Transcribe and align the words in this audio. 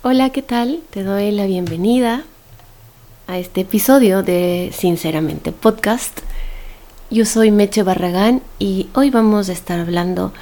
Hola, 0.00 0.30
¿qué 0.30 0.42
tal? 0.42 0.80
Te 0.90 1.02
doy 1.02 1.32
la 1.32 1.46
bienvenida 1.46 2.22
a 3.26 3.36
este 3.36 3.62
episodio 3.62 4.22
de 4.22 4.70
Sinceramente 4.72 5.50
Podcast. 5.50 6.20
Yo 7.10 7.24
soy 7.24 7.50
Meche 7.50 7.82
Barragán 7.82 8.40
y 8.60 8.88
hoy 8.94 9.10
vamos 9.10 9.48
a 9.48 9.52
estar 9.52 9.80
hablando 9.80 10.32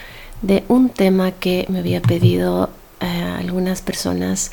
de 0.42 0.62
un 0.68 0.90
tema 0.90 1.32
que 1.32 1.64
me 1.70 1.78
había 1.78 2.02
pedido 2.02 2.68
eh, 3.00 3.06
algunas 3.06 3.80
personas 3.80 4.52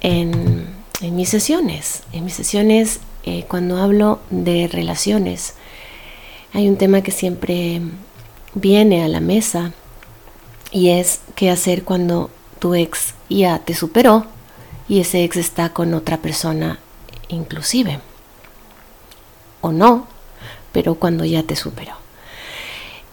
en, 0.00 0.66
mis 1.02 1.28
sesiones. 1.28 2.02
En 2.14 2.24
mis 2.24 2.32
sesiones, 2.32 3.00
eh, 3.24 3.44
cuando 3.46 3.76
hablo 3.76 4.18
de 4.30 4.66
relaciones, 4.66 5.56
hay 6.54 6.70
un 6.70 6.78
tema 6.78 7.02
que 7.02 7.10
siempre 7.10 7.82
viene 8.54 9.04
a 9.04 9.08
la 9.08 9.20
mesa 9.20 9.74
y 10.70 10.88
es 10.88 11.20
qué 11.34 11.50
hacer 11.50 11.84
cuando 11.84 12.30
tu 12.60 12.74
ex 12.74 13.12
ya 13.38 13.58
te 13.60 13.74
superó 13.74 14.26
y 14.88 15.00
ese 15.00 15.24
ex 15.24 15.36
está 15.36 15.70
con 15.70 15.94
otra 15.94 16.18
persona 16.18 16.78
inclusive. 17.28 18.00
O 19.60 19.72
no, 19.72 20.06
pero 20.72 20.96
cuando 20.96 21.24
ya 21.24 21.42
te 21.42 21.56
superó. 21.56 21.94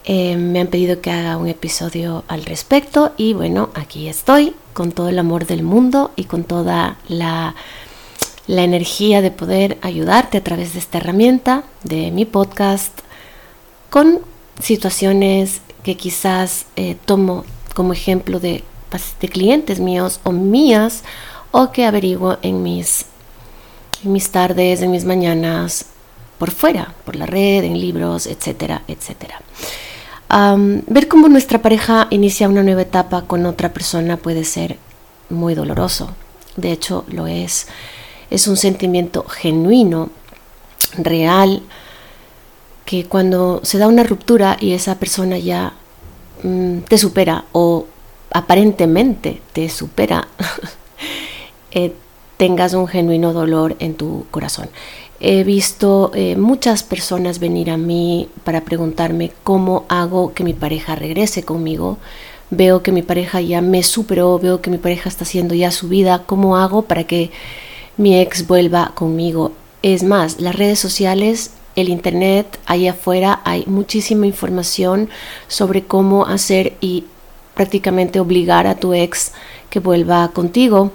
Eh, 0.05 0.37
me 0.37 0.59
han 0.59 0.67
pedido 0.67 1.01
que 1.01 1.11
haga 1.11 1.37
un 1.37 1.47
episodio 1.47 2.23
al 2.27 2.45
respecto 2.45 3.13
y 3.15 3.33
bueno, 3.33 3.69
aquí 3.75 4.07
estoy 4.07 4.55
con 4.73 4.91
todo 4.91 5.09
el 5.09 5.19
amor 5.19 5.45
del 5.45 5.61
mundo 5.61 6.11
y 6.15 6.23
con 6.23 6.45
toda 6.45 6.97
la, 7.07 7.53
la 8.47 8.63
energía 8.63 9.21
de 9.21 9.29
poder 9.29 9.77
ayudarte 9.81 10.37
a 10.39 10.43
través 10.43 10.73
de 10.73 10.79
esta 10.79 10.97
herramienta, 10.97 11.63
de 11.83 12.09
mi 12.09 12.25
podcast, 12.25 13.01
con 13.89 14.21
situaciones 14.59 15.61
que 15.83 15.95
quizás 15.95 16.65
eh, 16.75 16.97
tomo 17.05 17.45
como 17.75 17.93
ejemplo 17.93 18.39
de, 18.39 18.63
de 19.19 19.29
clientes 19.29 19.79
míos 19.79 20.19
o 20.23 20.31
mías 20.31 21.03
o 21.51 21.71
que 21.71 21.85
averiguo 21.85 22.37
en 22.41 22.63
mis, 22.63 23.05
mis 24.03 24.29
tardes, 24.29 24.81
en 24.81 24.91
mis 24.91 25.05
mañanas, 25.05 25.85
por 26.37 26.51
fuera, 26.51 26.93
por 27.05 27.15
la 27.15 27.25
red, 27.25 27.63
en 27.63 27.79
libros, 27.79 28.25
etcétera, 28.25 28.83
etcétera. 28.87 29.41
ver 30.87 31.07
cómo 31.07 31.27
nuestra 31.27 31.61
pareja 31.61 32.07
inicia 32.09 32.49
una 32.49 32.63
nueva 32.63 32.83
etapa 32.83 33.23
con 33.23 33.45
otra 33.45 33.73
persona 33.73 34.17
puede 34.17 34.43
ser 34.43 34.77
muy 35.29 35.53
doloroso. 35.53 36.09
De 36.55 36.71
hecho, 36.71 37.05
lo 37.09 37.27
es. 37.27 37.67
Es 38.29 38.47
un 38.47 38.57
sentimiento 38.57 39.23
genuino, 39.23 40.09
real, 40.97 41.61
que 42.85 43.05
cuando 43.05 43.61
se 43.63 43.77
da 43.77 43.87
una 43.87 44.03
ruptura 44.03 44.57
y 44.59 44.73
esa 44.73 44.95
persona 44.95 45.37
ya 45.37 45.73
mm, 46.43 46.79
te 46.87 46.97
supera 46.97 47.45
o 47.51 47.85
aparentemente 48.31 49.41
te 49.53 49.69
supera, 49.69 50.27
Eh, 51.71 51.93
tengas 52.37 52.73
un 52.73 52.87
genuino 52.87 53.33
dolor 53.33 53.75
en 53.79 53.93
tu 53.93 54.25
corazón. 54.31 54.69
He 55.19 55.43
visto 55.43 56.11
eh, 56.15 56.37
muchas 56.37 56.83
personas 56.83 57.39
venir 57.39 57.69
a 57.69 57.77
mí 57.77 58.29
para 58.43 58.61
preguntarme 58.61 59.31
cómo 59.43 59.85
hago 59.89 60.33
que 60.33 60.43
mi 60.43 60.53
pareja 60.53 60.95
regrese 60.95 61.43
conmigo. 61.43 61.97
Veo 62.49 62.81
que 62.81 62.91
mi 62.91 63.01
pareja 63.01 63.41
ya 63.41 63.61
me 63.61 63.83
superó, 63.83 64.39
veo 64.39 64.61
que 64.61 64.71
mi 64.71 64.77
pareja 64.77 65.09
está 65.09 65.25
haciendo 65.25 65.53
ya 65.53 65.71
su 65.71 65.89
vida. 65.89 66.23
¿Cómo 66.25 66.57
hago 66.57 66.83
para 66.83 67.03
que 67.03 67.29
mi 67.97 68.17
ex 68.19 68.47
vuelva 68.47 68.93
conmigo? 68.95 69.51
Es 69.83 70.03
más, 70.03 70.39
las 70.39 70.55
redes 70.55 70.79
sociales, 70.79 71.51
el 71.75 71.89
internet, 71.89 72.57
allá 72.65 72.91
afuera 72.91 73.41
hay 73.43 73.65
muchísima 73.67 74.25
información 74.25 75.09
sobre 75.47 75.83
cómo 75.83 76.25
hacer 76.25 76.73
y 76.81 77.03
prácticamente 77.59 78.21
obligar 78.21 78.67
a 78.67 78.75
tu 78.75 78.93
ex 78.93 79.33
que 79.69 79.81
vuelva 79.81 80.29
contigo. 80.29 80.93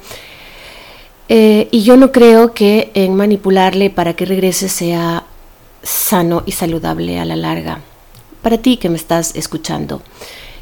Eh, 1.29 1.69
y 1.71 1.83
yo 1.83 1.99
no 1.99 2.11
creo 2.11 2.55
que 2.55 2.91
en 2.95 3.15
manipularle 3.15 3.91
para 3.91 4.15
que 4.15 4.25
regrese 4.25 4.71
sea 4.71 5.25
sano 5.83 6.43
y 6.47 6.53
saludable 6.53 7.21
a 7.21 7.27
la 7.27 7.37
larga. 7.37 7.81
Para 8.41 8.57
ti 8.57 8.79
que 8.79 8.89
me 8.89 8.97
estás 8.97 9.37
escuchando, 9.37 10.01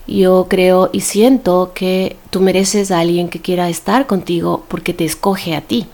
yo 0.08 0.48
creo 0.50 0.90
y 0.92 1.02
siento 1.02 1.70
que 1.72 2.16
tú 2.30 2.40
mereces 2.40 2.90
a 2.90 2.98
alguien 2.98 3.28
que 3.28 3.40
quiera 3.40 3.68
estar 3.68 4.08
contigo 4.08 4.64
porque 4.66 4.94
te 4.94 5.04
escoge 5.04 5.54
a 5.54 5.60
ti. 5.60 5.86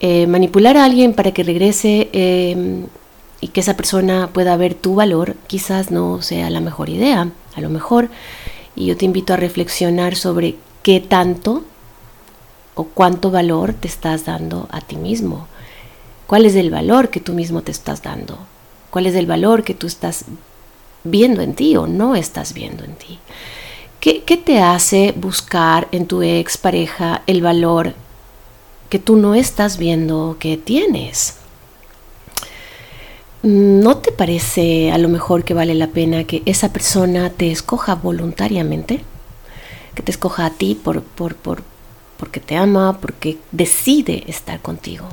Eh, 0.00 0.26
manipular 0.26 0.76
a 0.76 0.84
alguien 0.84 1.14
para 1.14 1.32
que 1.32 1.44
regrese 1.44 2.10
em, 2.12 2.88
y 3.40 3.48
que 3.48 3.60
esa 3.60 3.74
persona 3.74 4.28
pueda 4.34 4.54
ver 4.58 4.74
tu 4.74 4.96
valor 4.96 5.34
quizás 5.46 5.90
no 5.90 6.20
sea 6.20 6.50
la 6.50 6.60
mejor 6.60 6.90
idea, 6.90 7.30
a 7.56 7.60
lo 7.62 7.70
mejor. 7.70 8.10
Y 8.74 8.86
yo 8.86 8.96
te 8.96 9.04
invito 9.04 9.34
a 9.34 9.36
reflexionar 9.36 10.16
sobre 10.16 10.56
qué 10.82 11.00
tanto 11.00 11.64
o 12.74 12.84
cuánto 12.84 13.30
valor 13.30 13.74
te 13.74 13.88
estás 13.88 14.24
dando 14.24 14.68
a 14.70 14.80
ti 14.80 14.96
mismo. 14.96 15.46
¿Cuál 16.26 16.46
es 16.46 16.54
el 16.54 16.70
valor 16.70 17.10
que 17.10 17.20
tú 17.20 17.34
mismo 17.34 17.62
te 17.62 17.72
estás 17.72 18.02
dando? 18.02 18.38
¿Cuál 18.90 19.06
es 19.06 19.14
el 19.14 19.26
valor 19.26 19.64
que 19.64 19.74
tú 19.74 19.86
estás 19.86 20.24
viendo 21.04 21.42
en 21.42 21.54
ti 21.54 21.76
o 21.76 21.86
no 21.86 22.14
estás 22.14 22.54
viendo 22.54 22.84
en 22.84 22.94
ti? 22.94 23.18
¿Qué, 24.00 24.22
qué 24.24 24.36
te 24.36 24.60
hace 24.60 25.12
buscar 25.16 25.88
en 25.92 26.06
tu 26.06 26.22
ex 26.22 26.56
pareja 26.56 27.22
el 27.26 27.42
valor 27.42 27.94
que 28.88 28.98
tú 28.98 29.16
no 29.16 29.34
estás 29.34 29.78
viendo 29.78 30.36
que 30.38 30.56
tienes? 30.56 31.41
¿No 33.42 33.96
te 33.96 34.12
parece 34.12 34.92
a 34.92 34.98
lo 34.98 35.08
mejor 35.08 35.42
que 35.42 35.52
vale 35.52 35.74
la 35.74 35.88
pena 35.88 36.22
que 36.24 36.42
esa 36.46 36.72
persona 36.72 37.30
te 37.30 37.50
escoja 37.50 37.96
voluntariamente? 37.96 39.00
Que 39.96 40.02
te 40.02 40.12
escoja 40.12 40.46
a 40.46 40.50
ti 40.50 40.78
por, 40.80 41.02
por, 41.02 41.34
por, 41.34 41.64
porque 42.18 42.38
te 42.38 42.56
ama, 42.56 42.98
porque 43.00 43.38
decide 43.50 44.22
estar 44.28 44.60
contigo, 44.60 45.08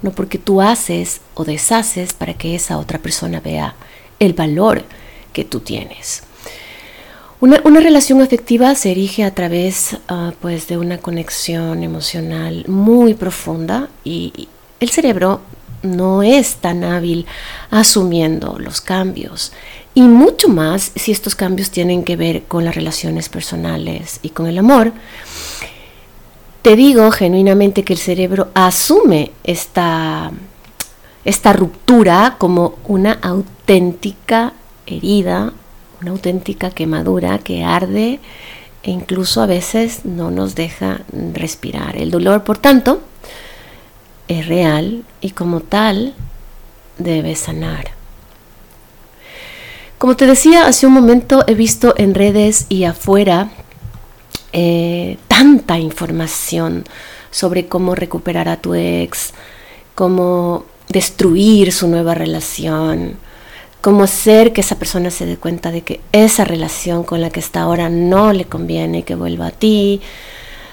no 0.00 0.12
porque 0.12 0.38
tú 0.38 0.62
haces 0.62 1.20
o 1.34 1.44
deshaces 1.44 2.14
para 2.14 2.32
que 2.32 2.54
esa 2.54 2.78
otra 2.78 2.98
persona 2.98 3.40
vea 3.40 3.74
el 4.18 4.32
valor 4.32 4.82
que 5.34 5.44
tú 5.44 5.60
tienes. 5.60 6.22
Una, 7.40 7.80
relación 7.80 8.22
afectiva 8.22 8.74
se 8.76 8.92
erige 8.92 9.24
a 9.24 9.34
través 9.34 9.98
ah, 10.08 10.32
pues 10.40 10.68
de 10.68 10.78
una 10.78 10.96
conexión 10.96 11.82
emocional 11.82 12.64
muy 12.66 13.12
profunda 13.12 13.90
y 14.02 14.48
el 14.80 14.88
cerebro 14.88 15.42
no 15.84 16.22
es 16.22 16.56
tan 16.56 16.82
hábil 16.82 17.26
asumiendo 17.70 18.58
los 18.58 18.80
cambios 18.80 19.52
y 19.94 20.02
mucho 20.02 20.48
más 20.48 20.90
si 20.96 21.12
estos 21.12 21.36
cambios 21.36 21.70
tienen 21.70 22.02
que 22.02 22.16
ver 22.16 22.42
con 22.44 22.64
las 22.64 22.74
relaciones 22.74 23.28
personales 23.28 24.18
y 24.22 24.30
con 24.30 24.46
el 24.46 24.58
amor 24.58 24.92
te 26.64 26.76
digo 26.76 27.10
genuinamente 27.10 27.84
que 27.84 27.92
el 27.92 27.98
cerebro 27.98 28.48
asume 28.54 29.32
esta, 29.44 30.32
esta 31.26 31.52
ruptura 31.52 32.36
como 32.38 32.76
una 32.88 33.12
auténtica 33.20 34.54
herida, 34.86 35.52
una 36.00 36.12
auténtica 36.12 36.70
quemadura 36.70 37.38
que 37.38 37.62
arde 37.64 38.18
e 38.82 38.90
incluso 38.90 39.42
a 39.42 39.46
veces 39.46 40.06
no 40.06 40.30
nos 40.30 40.54
deja 40.54 41.02
respirar. 41.34 41.98
El 41.98 42.10
dolor, 42.10 42.44
por 42.44 42.56
tanto, 42.56 43.02
es 44.28 44.46
real 44.46 45.04
y 45.20 45.30
como 45.30 45.60
tal 45.60 46.14
debe 46.98 47.34
sanar. 47.34 47.90
Como 49.98 50.16
te 50.16 50.26
decía 50.26 50.66
hace 50.66 50.86
un 50.86 50.92
momento, 50.92 51.44
he 51.46 51.54
visto 51.54 51.94
en 51.96 52.14
redes 52.14 52.66
y 52.68 52.84
afuera 52.84 53.50
eh, 54.52 55.18
tanta 55.28 55.78
información 55.78 56.84
sobre 57.30 57.66
cómo 57.66 57.94
recuperar 57.94 58.48
a 58.48 58.58
tu 58.58 58.74
ex, 58.74 59.32
cómo 59.94 60.64
destruir 60.88 61.72
su 61.72 61.88
nueva 61.88 62.14
relación, 62.14 63.16
cómo 63.80 64.04
hacer 64.04 64.52
que 64.52 64.60
esa 64.60 64.78
persona 64.78 65.10
se 65.10 65.26
dé 65.26 65.36
cuenta 65.36 65.70
de 65.70 65.82
que 65.82 66.00
esa 66.12 66.44
relación 66.44 67.02
con 67.02 67.20
la 67.20 67.30
que 67.30 67.40
está 67.40 67.62
ahora 67.62 67.88
no 67.88 68.32
le 68.32 68.44
conviene, 68.44 69.02
que 69.02 69.14
vuelva 69.14 69.48
a 69.48 69.50
ti, 69.50 70.00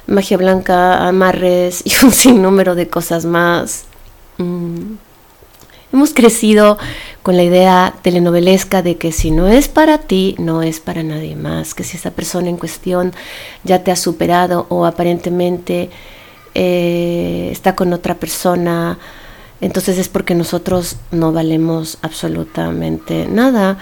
magia 0.08 0.38
blanca, 0.38 1.08
amarres 1.08 1.84
y 1.86 1.94
un 2.06 2.12
sinnúmero 2.12 2.76
de 2.76 2.88
cosas 2.88 3.26
más. 3.26 3.86
Mm. 4.38 4.96
Hemos 5.94 6.14
crecido 6.14 6.78
con 7.22 7.36
la 7.36 7.44
idea 7.44 7.94
telenovelesca 8.02 8.82
de 8.82 8.96
que 8.96 9.12
si 9.12 9.30
no 9.30 9.50
es 9.50 9.68
para 9.68 9.98
ti, 9.98 10.36
no 10.40 10.64
es 10.64 10.80
para 10.80 11.04
nadie 11.04 11.36
más, 11.36 11.74
que 11.74 11.84
si 11.84 11.98
esa 11.98 12.12
persona 12.12 12.48
en 12.48 12.56
cuestión 12.56 13.12
ya 13.66 13.84
te 13.84 13.92
ha 13.92 13.98
superado 13.98 14.68
o 14.70 14.86
aparentemente 14.86 15.90
eh, 16.56 17.50
está 17.52 17.76
con 17.76 17.92
otra 17.92 18.16
persona, 18.16 18.98
entonces 19.60 19.98
es 19.98 20.08
porque 20.08 20.34
nosotros 20.34 20.96
no 21.12 21.34
valemos 21.34 21.98
absolutamente 22.02 23.28
nada. 23.28 23.78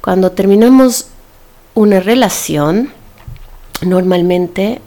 Cuando 0.00 0.32
terminamos 0.32 1.08
una 1.74 2.00
relación, 2.00 2.90
normalmente, 3.82 4.80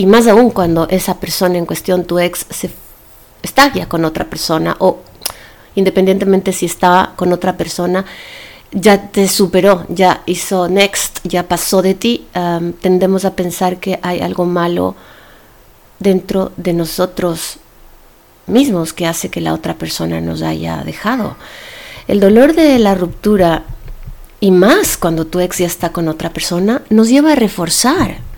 y 0.00 0.06
más 0.06 0.26
aún 0.26 0.48
cuando 0.48 0.88
esa 0.88 1.20
persona 1.20 1.58
en 1.58 1.66
cuestión, 1.66 2.06
tu 2.06 2.18
ex, 2.18 2.46
se 2.48 2.70
está 3.42 3.70
ya 3.70 3.86
con 3.86 4.06
otra 4.06 4.24
persona 4.24 4.74
o 4.78 5.00
independientemente 5.74 6.54
si 6.54 6.64
estaba 6.64 7.12
con 7.16 7.34
otra 7.34 7.58
persona, 7.58 8.06
ya 8.72 9.10
te 9.10 9.28
superó, 9.28 9.84
ya 9.90 10.22
hizo 10.24 10.70
next, 10.70 11.18
ya 11.24 11.46
pasó 11.46 11.82
de 11.82 11.92
ti, 11.92 12.26
tendemos 12.80 13.26
a 13.26 13.36
pensar 13.36 13.76
que 13.76 14.00
hay 14.00 14.20
algo 14.20 14.46
malo 14.46 14.94
dentro 15.98 16.52
de 16.56 16.72
nosotros 16.72 17.58
mismos 18.46 18.94
que 18.94 19.06
hace 19.06 19.28
que 19.28 19.42
la 19.42 19.52
otra 19.52 19.74
persona 19.74 20.22
nos 20.22 20.40
haya 20.40 20.82
dejado. 20.82 21.36
El 22.08 22.20
dolor 22.20 22.54
de 22.54 22.78
la 22.78 22.94
ruptura, 22.94 23.64
y 24.40 24.50
más 24.50 24.96
cuando 24.96 25.26
tu 25.26 25.40
ex 25.40 25.58
ya 25.58 25.66
está 25.66 25.92
con 25.92 26.08
otra 26.08 26.32
persona, 26.32 26.80
nos 26.88 27.10
lleva 27.10 27.32
a 27.32 27.36
reforzar 27.36 28.29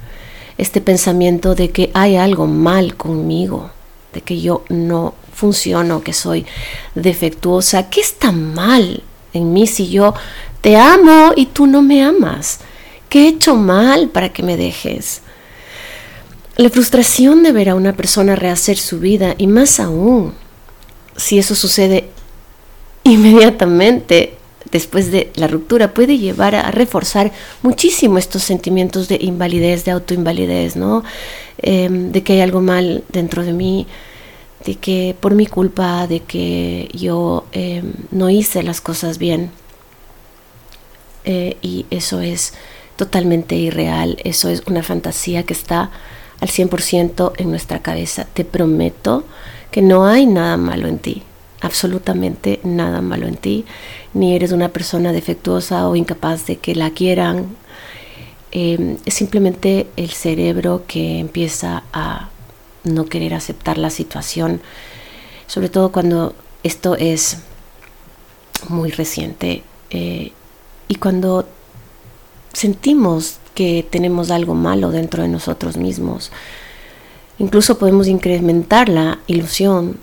este 0.58 0.81
pensamiento 0.81 1.54
de 1.54 1.70
que 1.70 1.90
hay 1.94 2.16
algo 2.16 2.46
mal 2.46 2.96
conmigo, 2.96 3.70
de 4.12 4.20
que 4.20 4.40
yo 4.40 4.64
no 4.69 5.14
funciono, 5.32 6.02
que 6.02 6.12
soy 6.12 6.46
defectuosa. 6.94 7.88
¿Qué 7.88 8.00
está 8.00 8.32
mal 8.32 9.02
en 9.32 9.52
mí 9.52 9.66
si 9.66 9.90
yo 9.90 10.14
te 10.60 10.76
amo 10.76 11.32
y 11.37 11.46
tú 11.46 11.66
no 11.66 11.82
me 11.82 12.02
amas? 12.02 12.60
¿Qué 13.08 13.25
he 13.25 13.28
hecho 13.28 13.56
mal 13.56 14.08
para 14.08 14.32
que 14.32 14.43
me 14.43 14.56
dejes? 14.56 15.22
La 16.56 16.69
frustración 16.69 17.43
de 17.43 17.52
ver 17.52 17.70
a 17.70 17.75
una 17.75 17.94
persona 17.94 18.37
rehacer 18.37 18.76
su 18.76 19.00
vida 19.00 19.34
y 19.38 19.46
más 19.46 19.81
aún 19.81 20.34
si 21.16 21.38
eso 21.38 21.54
sucede 21.54 22.10
inmediatamente 23.04 24.37
después 24.72 25.12
de 25.12 25.30
la 25.36 25.46
ruptura 25.46 25.94
puede 25.94 26.19
llevar 26.19 26.54
a 26.54 26.70
reforzar 26.70 27.30
muchísimo 27.62 28.19
estos 28.19 28.42
sentimientos 28.42 29.06
de 29.06 29.19
invalidez, 29.20 29.84
de 29.84 29.92
autoinvalidez, 29.92 30.74
¿no? 30.76 31.04
Em, 31.58 32.10
de 32.10 32.22
que 32.22 32.32
hay 32.32 32.40
algo 32.40 32.60
mal 32.60 33.04
dentro 33.10 33.44
de 33.44 33.52
mí, 33.52 33.86
de 34.64 34.76
que 34.76 35.14
por 35.20 35.34
mi 35.34 35.46
culpa, 35.46 36.06
de 36.06 36.20
que 36.20 36.88
yo 36.94 37.44
em, 37.52 37.92
no 38.10 38.30
hice 38.30 38.62
las 38.62 38.80
cosas 38.80 39.19
bien. 39.19 39.50
Eh, 41.25 41.56
y 41.62 41.86
eso 41.90 42.20
es 42.20 42.54
totalmente 42.96 43.54
irreal, 43.54 44.18
eso 44.25 44.48
es 44.48 44.62
una 44.66 44.82
fantasía 44.82 45.44
que 45.44 45.52
está 45.52 45.90
al 46.40 46.48
100% 46.48 47.32
en 47.36 47.50
nuestra 47.50 47.80
cabeza. 47.80 48.26
Te 48.32 48.44
prometo 48.44 49.25
que 49.70 49.82
no 49.82 50.06
hay 50.06 50.26
nada 50.26 50.56
malo 50.56 50.88
en 50.88 50.98
ti, 50.98 51.22
absolutamente 51.60 52.60
nada 52.64 53.00
malo 53.00 53.26
en 53.28 53.36
ti, 53.36 53.64
ni 54.14 54.35
eres 54.35 54.53
una 54.53 54.69
persona 54.69 55.12
defectuosa 55.12 55.88
o 55.88 55.97
incapaz 55.97 56.47
de 56.47 56.56
que 56.56 56.75
la 56.75 56.91
quieran. 56.91 57.56
Em, 58.50 58.99
es 59.06 59.14
simplemente 59.14 59.87
el 59.97 60.11
cerebro 60.11 60.85
que 60.87 61.19
empieza 61.19 61.85
a 61.93 62.29
no 62.85 63.06
querer 63.06 63.35
aceptar 63.35 63.79
la 63.79 63.91
situación, 63.91 64.61
sobre 65.47 65.69
todo 65.69 65.93
cuando 65.93 66.35
esto 66.62 66.97
es 66.97 67.38
muy 68.69 68.91
reciente 68.91 69.62
eh, 69.91 70.32
y 70.88 70.94
cuando 70.97 71.49
sentimos 72.53 73.38
que 73.55 73.87
tenemos 73.88 74.31
algo 74.31 74.55
malo 74.55 74.91
dentro 74.91 75.23
de 75.23 75.29
nosotros 75.29 75.76
mismos. 75.76 76.31
Incluso 77.38 77.79
podemos 77.79 78.09
incrementar 78.09 78.88
la 78.88 79.19
ilusión 79.26 79.99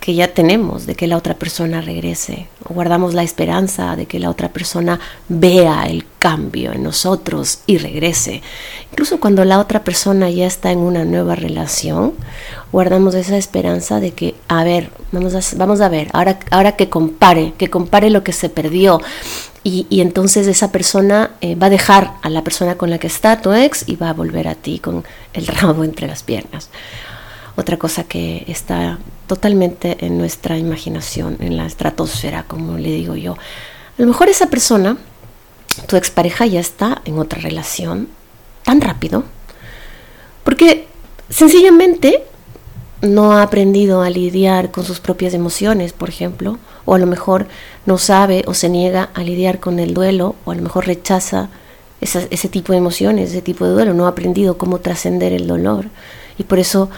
que 0.00 0.14
ya 0.14 0.28
tenemos 0.34 0.86
de 0.86 0.94
que 0.94 1.06
la 1.06 1.16
otra 1.16 1.34
persona 1.34 1.80
regrese, 1.80 2.48
guardamos 2.68 3.14
la 3.14 3.22
esperanza 3.22 3.96
de 3.96 4.06
que 4.06 4.18
la 4.18 4.28
otra 4.28 4.50
persona 4.50 5.00
vea 5.28 5.84
el 5.84 6.04
cambio 6.18 6.72
en 6.72 6.82
nosotros 6.82 7.60
y 7.66 7.78
regrese. 7.78 8.42
Incluso 8.90 9.18
cuando 9.18 9.44
la 9.44 9.58
otra 9.58 9.82
persona 9.82 10.28
ya 10.30 10.46
está 10.46 10.72
en 10.72 10.78
una 10.78 11.04
nueva 11.04 11.36
relación, 11.36 12.12
guardamos 12.70 13.14
esa 13.14 13.36
esperanza 13.36 14.00
de 14.00 14.10
que, 14.12 14.34
a 14.48 14.62
ver, 14.64 14.90
vamos 15.10 15.34
a, 15.34 15.56
vamos 15.56 15.80
a 15.80 15.88
ver, 15.88 16.08
ahora, 16.12 16.38
ahora 16.50 16.72
que 16.72 16.90
compare, 16.90 17.54
que 17.56 17.70
compare 17.70 18.10
lo 18.10 18.22
que 18.22 18.32
se 18.32 18.50
perdió. 18.50 19.00
Y, 19.62 19.86
y 19.88 20.02
entonces 20.02 20.46
esa 20.46 20.70
persona 20.70 21.30
eh, 21.40 21.54
va 21.54 21.68
a 21.68 21.70
dejar 21.70 22.12
a 22.20 22.28
la 22.28 22.44
persona 22.44 22.76
con 22.76 22.90
la 22.90 22.98
que 22.98 23.06
está 23.06 23.40
tu 23.40 23.54
ex 23.54 23.88
y 23.88 23.96
va 23.96 24.10
a 24.10 24.12
volver 24.12 24.48
a 24.48 24.54
ti 24.54 24.78
con 24.78 25.02
el 25.32 25.46
rabo 25.46 25.82
entre 25.84 26.06
las 26.06 26.22
piernas. 26.22 26.68
Otra 27.56 27.78
cosa 27.78 28.04
que 28.04 28.44
está 28.48 28.98
totalmente 29.26 29.96
en 30.04 30.18
nuestra 30.18 30.58
imaginación, 30.58 31.36
en 31.40 31.56
la 31.56 31.66
estratosfera, 31.66 32.44
como 32.44 32.78
le 32.78 32.90
digo 32.90 33.16
yo. 33.16 33.32
A 33.32 34.02
lo 34.02 34.06
mejor 34.06 34.28
esa 34.28 34.48
persona, 34.48 34.96
tu 35.86 35.96
expareja, 35.96 36.46
ya 36.46 36.60
está 36.60 37.02
en 37.04 37.18
otra 37.18 37.40
relación 37.40 38.08
tan 38.64 38.80
rápido, 38.80 39.24
porque 40.42 40.86
sencillamente 41.30 42.22
no 43.02 43.32
ha 43.32 43.42
aprendido 43.42 44.02
a 44.02 44.10
lidiar 44.10 44.70
con 44.70 44.84
sus 44.84 45.00
propias 45.00 45.34
emociones, 45.34 45.92
por 45.92 46.08
ejemplo, 46.08 46.58
o 46.84 46.94
a 46.94 46.98
lo 46.98 47.06
mejor 47.06 47.46
no 47.86 47.98
sabe 47.98 48.44
o 48.46 48.54
se 48.54 48.68
niega 48.68 49.10
a 49.14 49.22
lidiar 49.22 49.60
con 49.60 49.78
el 49.78 49.94
duelo, 49.94 50.36
o 50.44 50.52
a 50.52 50.54
lo 50.54 50.62
mejor 50.62 50.86
rechaza 50.86 51.50
ese 52.00 52.48
tipo 52.48 52.72
de 52.72 52.78
emociones, 52.78 53.30
ese 53.30 53.40
tipo 53.40 53.64
de 53.64 53.72
duelo, 53.72 53.94
no 53.94 54.06
ha 54.06 54.10
aprendido 54.10 54.58
cómo 54.58 54.80
trascender 54.80 55.32
el 55.32 55.46
dolor 55.46 55.86
y 56.38 56.44
por 56.44 56.58
eso 56.58 56.90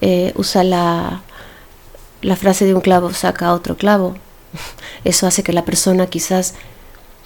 eh, 0.00 0.32
usa 0.36 0.62
la, 0.62 1.22
la 2.22 2.36
frase 2.36 2.64
de 2.64 2.74
un 2.74 2.80
clavo 2.80 3.12
saca 3.12 3.52
otro 3.52 3.76
clavo. 3.76 4.14
Eso 5.04 5.26
hace 5.26 5.42
que 5.42 5.52
la 5.52 5.64
persona 5.64 6.06
quizás 6.06 6.54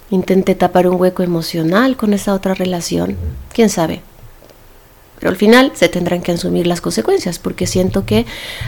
intente 0.09 0.55
tapar 0.55 0.87
un 0.87 0.99
hueco 0.99 1.23
emocional 1.23 1.97
con 1.97 2.13
esa 2.13 2.33
otra 2.33 2.53
relación. 2.53 3.17
¿Quién 3.53 3.69
sabe? 3.69 4.01
Pero 5.19 5.29
al 5.29 5.35
final 5.35 5.71
se 5.75 5.89
tendrán 5.89 6.21
que 6.21 6.31
asumir 6.31 6.67
las 6.67 6.81
consecuencias, 6.81 7.39
porque 7.39 7.67
siento 7.67 8.05
que 8.05 8.25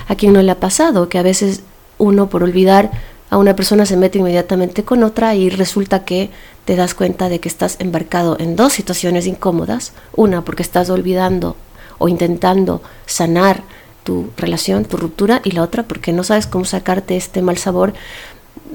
a 0.07 0.15
quien 0.15 0.33
no 0.33 0.41
le 0.41 0.51
ha 0.51 0.59
pasado, 0.59 1.09
que 1.09 1.17
a 1.17 1.23
veces 1.23 1.61
uno 1.97 2.29
por 2.29 2.43
olvidar 2.43 2.91
a 3.29 3.37
una 3.37 3.55
persona 3.55 3.85
se 3.85 3.97
mete 3.97 4.17
inmediatamente 4.19 4.83
con 4.83 5.03
otra 5.03 5.35
y 5.35 5.49
resulta 5.49 6.03
que 6.03 6.31
te 6.65 6.75
das 6.75 6.95
cuenta 6.95 7.29
de 7.29 7.39
que 7.39 7.49
estás 7.49 7.75
embarcado 7.79 8.37
en 8.39 8.55
dos 8.55 8.73
situaciones 8.73 9.27
incómodas. 9.27 9.93
Una 10.15 10.43
porque 10.43 10.63
estás 10.63 10.89
olvidando 10.89 11.55
o 11.99 12.07
intentando 12.07 12.81
sanar 13.05 13.63
tu 14.03 14.29
relación, 14.37 14.85
tu 14.85 14.97
ruptura, 14.97 15.41
y 15.43 15.51
la 15.51 15.63
otra 15.63 15.83
porque 15.83 16.13
no 16.13 16.23
sabes 16.23 16.47
cómo 16.47 16.65
sacarte 16.65 17.15
este 17.15 17.41
mal 17.41 17.57
sabor 17.57 17.93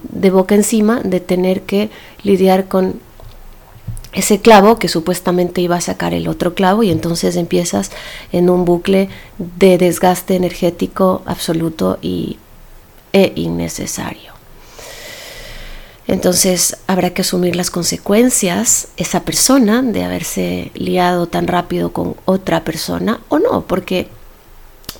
de 0.02 0.31
boca 0.31 0.54
encima 0.54 1.00
de 1.00 1.21
tener 1.21 1.62
que 1.62 1.90
lidiar 2.23 2.66
con 2.69 3.00
ese 4.12 4.40
clavo 4.40 4.78
que 4.78 4.88
supuestamente 4.88 5.61
iba 5.61 5.76
a 5.76 5.81
sacar 5.81 6.14
el 6.14 6.28
otro 6.28 6.54
clavo 6.54 6.83
y 6.83 6.90
entonces 6.90 7.37
empiezas 7.37 7.90
en 8.33 8.49
un 8.49 8.64
bucle 8.64 9.09
de 9.38 9.76
desgaste 9.76 10.37
energético 10.37 11.23
absoluto 11.26 11.99
y, 12.00 12.38
e 13.12 13.33
innecesario. 13.35 14.35
Entonces 16.07 16.76
habrá 16.87 17.11
que 17.11 17.23
asumir 17.23 17.57
las 17.57 17.71
consecuencias 17.71 18.88
esa 18.97 19.25
persona 19.25 19.83
de 19.83 20.04
haberse 20.04 20.71
liado 20.75 21.26
tan 21.26 21.47
rápido 21.47 21.93
con 21.93 22.14
otra 22.25 22.62
persona 22.62 23.21
o 23.28 23.38
no, 23.38 23.62
porque 23.62 24.09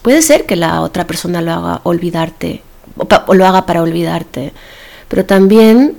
Puede 0.05 0.21
ser 0.21 0.45
que 0.45 0.55
la 0.55 0.83
otra 0.83 1.07
persona 1.07 1.41
lo 1.41 1.53
haga 1.53 1.81
olvidarte 1.83 2.61
o, 2.99 3.35
lo 3.35 3.47
haga 3.47 3.65
para 3.65 3.81
olvidarte, 3.81 4.53
pero 5.09 5.25
también 5.25 5.97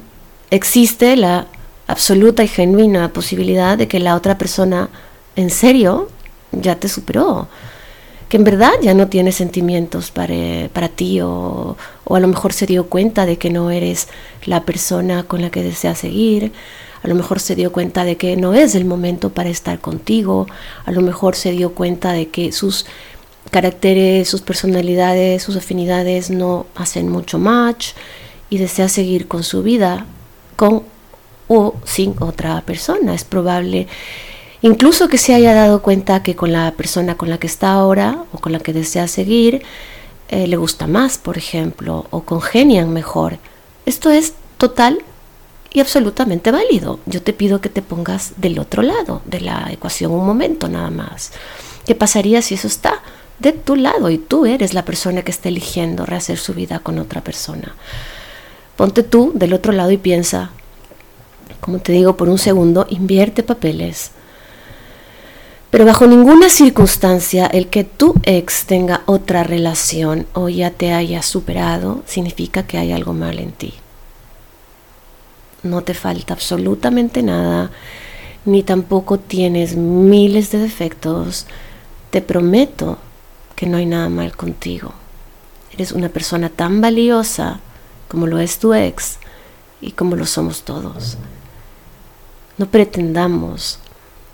existe 0.52 1.16
la 1.18 1.48
absoluta 1.88 2.44
y 2.44 2.48
genuina 2.48 3.12
posibilidad 3.12 3.80
de 3.80 3.88
que 3.88 4.00
la 4.00 4.14
otra 4.14 4.38
persona 4.38 4.90
en 5.36 5.50
serio 5.50 6.08
ya 6.52 6.76
te 6.76 6.88
superó, 6.88 7.48
que 8.30 8.38
en 8.38 8.44
verdad 8.44 8.74
ya 8.80 8.94
no 8.94 9.08
tiene 9.08 9.32
sentimientos 9.32 10.12
para, 10.12 10.70
para 10.72 10.88
ti 10.88 11.22
o, 11.22 11.76
o, 12.04 12.16
a 12.16 12.20
lo 12.20 12.28
mejor 12.28 12.54
se 12.54 12.68
dio 12.68 12.86
cuenta 12.86 13.26
de 13.26 13.40
que 13.40 13.50
no 13.50 13.72
eres 13.72 14.08
la 14.46 14.66
persona 14.66 15.24
con 15.24 15.42
la 15.42 15.50
que 15.50 15.64
desea 15.64 15.96
seguir, 15.96 16.52
a 17.02 17.08
lo 17.08 17.16
mejor 17.16 17.40
se 17.40 17.56
dio 17.56 17.72
cuenta 17.72 18.04
de 18.04 18.18
que 18.18 18.36
no 18.38 18.54
es 18.54 18.76
el 18.76 18.86
momento 18.86 19.32
para 19.32 19.50
estar 19.50 19.80
contigo, 19.80 20.46
a 20.86 20.92
lo 20.92 21.02
mejor 21.02 21.36
se 21.36 21.52
dio 21.52 21.74
cuenta 21.74 22.14
de 22.14 22.30
que 22.30 22.52
sus 22.52 22.86
caracteres, 23.52 24.28
sus 24.28 24.42
personalidades, 24.42 25.44
sus 25.44 25.56
afinidades 25.56 26.30
no 26.30 26.66
hacen 26.76 27.10
mucho 27.10 27.40
match 27.40 27.90
y 28.50 28.58
desea 28.58 28.90
seguir 28.90 29.28
con 29.28 29.44
su 29.44 29.64
vida 29.64 30.06
con 30.56 30.84
o 31.48 31.76
sin 31.84 32.16
otra 32.20 32.62
persona. 32.62 33.14
Es 33.14 33.24
probable 33.24 33.88
incluso 34.62 35.08
que 35.08 35.18
se 35.18 35.34
haya 35.34 35.54
dado 35.54 35.82
cuenta 35.82 36.24
que 36.24 36.36
con 36.36 36.52
la 36.52 36.72
persona 36.72 37.16
con 37.18 37.30
la 37.30 37.38
que 37.38 37.48
está 37.48 37.72
ahora 37.72 38.24
o 38.34 38.40
con 38.40 38.52
la 38.52 38.60
que 38.60 38.74
desea 38.74 39.08
seguir 39.08 39.62
eh, 40.28 40.48
le 40.48 40.58
gusta 40.58 40.88
más, 40.88 41.18
por 41.20 41.38
ejemplo, 41.38 42.08
o 42.10 42.22
congenian 42.22 42.92
mejor. 42.92 43.38
Esto 43.86 44.10
es 44.10 44.34
total 44.58 45.00
y 45.72 45.82
absolutamente 45.82 46.52
válido. 46.52 47.00
Yo 47.06 47.22
te 47.22 47.34
pido 47.34 47.62
que 47.62 47.70
te 47.70 47.84
pongas 47.84 48.34
del 48.38 48.58
otro 48.58 48.82
lado 48.82 49.22
de 49.26 49.42
la 49.42 49.70
ecuación 49.72 50.12
un 50.12 50.26
momento 50.26 50.68
nada 50.68 50.90
más. 50.90 51.32
¿Qué 51.86 51.94
pasaría 51.94 52.42
si 52.42 52.56
eso 52.56 52.68
está 52.68 53.04
de 53.40 53.52
tu 53.52 53.76
lado 53.76 54.10
y 54.10 54.18
tú 54.18 54.46
eres 54.46 54.74
la 54.74 54.86
persona 54.86 55.24
que 55.24 55.32
está 55.32 55.50
eligiendo 55.50 56.06
rehacer 56.06 56.38
su 56.38 56.54
vida 56.54 56.80
con 56.80 57.00
otra 57.00 57.22
persona? 57.24 57.76
Ponte 58.76 59.04
tú 59.04 59.32
del 59.36 59.54
otro 59.54 59.72
lado 59.72 59.92
y 59.92 59.98
piensa, 59.98 60.52
como 61.62 61.80
te 61.80 61.94
digo, 61.94 62.18
por 62.18 62.30
un 62.30 62.38
segundo, 62.38 62.86
invierte 62.90 63.44
papeles. 63.44 64.12
Pero 65.72 65.86
bajo 65.86 66.08
ninguna 66.08 66.50
circunstancia 66.50 67.48
el 67.48 67.68
que 67.68 67.84
tu 67.84 68.16
ex 68.24 68.66
tenga 68.66 69.02
otra 69.06 69.44
relación 69.44 70.26
o 70.34 70.50
ya 70.50 70.72
te 70.72 70.94
haya 70.94 71.22
superado 71.22 72.04
significa 72.06 72.66
que 72.66 72.78
hay 72.78 72.92
algo 72.92 73.14
mal 73.14 73.40
en 73.40 73.52
ti 73.52 73.74
no 75.66 75.82
te 75.82 75.94
falta 75.94 76.34
absolutamente 76.34 77.24
nada, 77.24 77.72
ni 78.46 78.64
tampoco 78.64 79.20
tienes 79.20 79.76
miles 79.76 80.52
de 80.52 80.60
defectos, 80.60 81.48
te 82.12 82.22
prometo 82.22 82.98
que 83.56 83.66
no 83.66 83.78
hay 83.78 83.86
nada 83.86 84.10
mal 84.10 84.36
contigo. 84.36 84.94
Eres 85.72 85.92
una 85.92 86.10
persona 86.10 86.50
tan 86.50 86.82
valiosa 86.82 87.60
como 88.08 88.28
lo 88.28 88.40
es 88.40 88.60
tu 88.60 88.74
ex 88.74 89.18
y 89.82 89.92
como 89.92 90.16
lo 90.16 90.26
somos 90.26 90.64
todos. 90.64 91.18
No 92.58 92.68
pretendamos 92.68 93.80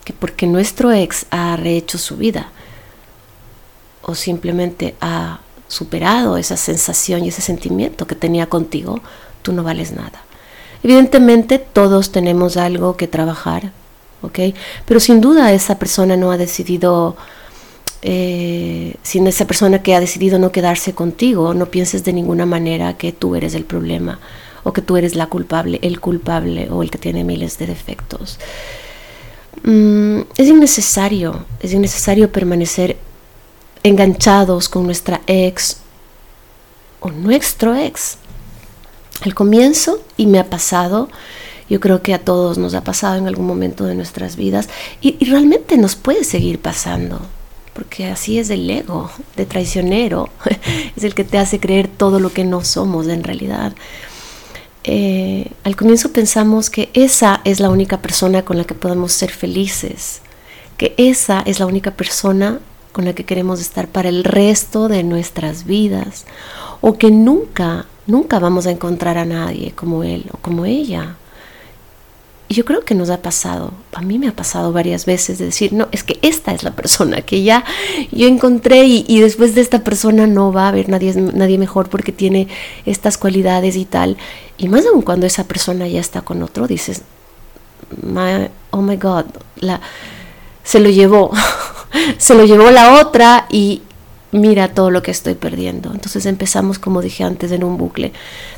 que 0.04 0.14
porque 0.14 0.48
nuestro 0.48 0.92
ex 0.92 1.26
ha 1.32 1.56
rehecho 1.56 1.98
su 1.98 2.18
vida 2.18 2.50
o 4.02 4.16
simplemente 4.16 4.96
ha 5.02 5.40
superado 5.68 6.38
esa 6.38 6.58
sensación 6.58 7.24
y 7.24 7.30
ese 7.30 7.42
sentimiento 7.42 8.06
que 8.06 8.16
tenía 8.16 8.48
contigo, 8.50 9.00
tú 9.42 9.54
no 9.54 9.64
vales 9.64 9.94
nada. 9.94 10.24
Evidentemente 10.84 11.60
todos 11.60 12.12
tenemos 12.12 12.58
algo 12.58 12.98
que 12.98 13.08
trabajar, 13.08 13.72
¿ok? 14.22 14.40
Pero 14.86 15.00
sin 15.00 15.22
duda 15.22 15.54
esa 15.54 15.80
persona 15.80 16.18
no 16.18 16.32
ha 16.32 16.38
decidido, 16.38 17.16
eh, 18.02 18.96
sin 19.04 19.28
esa 19.28 19.46
persona 19.46 19.82
que 19.84 19.96
ha 19.96 20.00
decidido 20.00 20.40
no 20.40 20.52
quedarse 20.52 20.94
contigo, 20.94 21.54
no 21.54 21.68
pienses 21.68 22.04
de 22.04 22.14
ninguna 22.14 22.46
manera 22.46 22.98
que 22.98 23.12
tú 23.12 23.36
eres 23.36 23.54
el 23.54 23.66
problema 23.66 24.20
o 24.64 24.74
que 24.74 24.82
tú 24.82 24.98
eres 24.98 25.16
la 25.16 25.28
culpable, 25.28 25.80
el 25.82 26.00
culpable 26.00 26.70
o 26.70 26.84
el 26.84 26.92
que 26.92 26.98
tiene 26.98 27.24
miles 27.24 27.58
de 27.58 27.68
defectos. 27.68 28.40
Mm, 29.64 30.22
es 30.38 30.48
innecesario, 30.48 31.46
es 31.60 31.74
innecesario 31.74 32.32
permanecer 32.32 32.98
enganchados 33.84 34.70
con 34.70 34.86
nuestra 34.86 35.22
ex 35.28 35.78
o 37.00 37.10
nuestro 37.10 37.76
ex 37.76 38.18
al 39.22 39.36
comienzo 39.36 40.02
y 40.18 40.28
me 40.28 40.40
ha 40.40 40.50
pasado. 40.50 41.10
Yo 41.70 41.80
creo 41.80 42.02
que 42.02 42.14
a 42.14 42.20
todos 42.20 42.58
nos 42.58 42.74
ha 42.74 42.84
pasado 42.84 43.16
en 43.16 43.28
algún 43.28 43.48
momento 43.48 43.86
de 43.86 43.96
nuestras 43.96 44.36
vidas 44.36 44.68
y, 45.00 45.24
realmente 45.24 45.78
nos 45.78 45.96
puede 45.96 46.24
seguir 46.26 46.60
pasando, 46.60 47.22
porque 47.74 48.06
así 48.06 48.40
es 48.40 48.50
el 48.50 48.70
ego 48.70 49.12
de 49.36 49.46
traicionero, 49.46 50.30
es 50.96 51.04
el 51.04 51.14
que 51.14 51.24
te 51.24 51.38
hace 51.38 51.60
creer 51.60 51.88
todo 51.88 52.20
lo 52.20 52.32
que 52.32 52.44
no 52.44 52.64
somos 52.64 53.08
en 53.08 53.24
realidad. 53.24 53.74
Eh, 54.84 55.52
al 55.64 55.76
comienzo 55.76 56.12
pensamos 56.12 56.70
que 56.70 56.90
esa 56.94 57.42
es 57.44 57.60
la 57.60 57.70
única 57.70 58.02
persona 58.02 58.44
con 58.44 58.58
la 58.58 58.64
que 58.64 58.74
podemos 58.74 59.12
ser 59.12 59.32
felices, 59.32 60.22
que 60.78 60.94
esa 60.98 61.42
es 61.46 61.60
la 61.60 61.66
única 61.66 61.92
persona 61.92 62.60
con 62.92 63.06
la 63.06 63.14
que 63.14 63.24
queremos 63.24 63.62
estar 63.62 63.88
para 63.88 64.10
el 64.10 64.24
resto 64.24 64.88
de 64.88 65.04
nuestras 65.04 65.66
vidas, 65.66 66.26
o 66.82 66.98
que 66.98 67.12
nunca 67.12 67.86
Nunca 68.08 68.40
vamos 68.40 68.66
a 68.66 68.72
encontrar 68.72 69.18
a 69.18 69.26
nadie 69.26 69.72
como 69.74 70.04
él 70.04 70.26
o 70.34 70.38
como 70.38 70.66
ella. 70.66 71.16
Y 72.52 72.54
yo 72.54 72.66
creo 72.66 72.84
que 72.84 72.96
nos 72.96 73.10
ha 73.10 73.22
pasado, 73.22 73.72
a 73.94 74.02
mí 74.02 74.20
me 74.20 74.28
ha 74.28 74.36
pasado 74.36 74.74
varias 74.74 75.06
veces 75.06 75.38
de 75.38 75.46
decir, 75.46 75.72
no, 75.72 75.88
es 75.94 76.04
que 76.04 76.20
esta 76.22 76.52
es 76.52 76.64
la 76.64 76.72
persona 76.72 77.22
que 77.22 77.44
ya 77.44 77.64
yo 78.12 78.28
encontré 78.28 78.84
y, 78.84 79.22
después 79.22 79.56
de 79.56 79.62
esta 79.62 79.86
persona 79.86 80.28
no 80.28 80.52
va 80.52 80.66
a 80.66 80.68
haber 80.68 80.90
nadie, 80.90 81.14
nadie 81.16 81.58
mejor 81.58 81.88
porque 81.88 82.12
tiene 82.12 82.50
estas 82.86 83.18
cualidades 83.18 83.78
y 83.78 83.86
tal. 83.86 84.18
Y 84.58 84.68
más 84.68 84.86
aún 84.86 85.02
cuando 85.02 85.26
esa 85.26 85.46
persona 85.46 85.88
ya 85.88 86.02
está 86.02 86.24
con 86.24 86.44
otro, 86.44 86.68
dices, 86.68 87.04
oh 88.72 88.82
my 88.82 88.98
God, 88.98 89.28
se 90.66 90.82
lo 90.82 90.90
llevó, 90.90 91.32
se 92.18 92.36
lo 92.36 92.44
llevó 92.44 92.70
la 92.70 93.00
otra 93.00 93.48
y, 93.50 93.82
mira 94.34 94.74
todo 94.74 94.92
lo 94.92 95.02
que 95.02 95.12
estoy 95.12 95.36
perdiendo. 95.36 95.92
Entonces 95.94 96.26
empezamos, 96.26 96.80
como 96.80 97.02
dije 97.02 97.24
antes, 97.24 97.52
en 97.52 97.64
un 97.64 97.78
bucle 97.78 98.12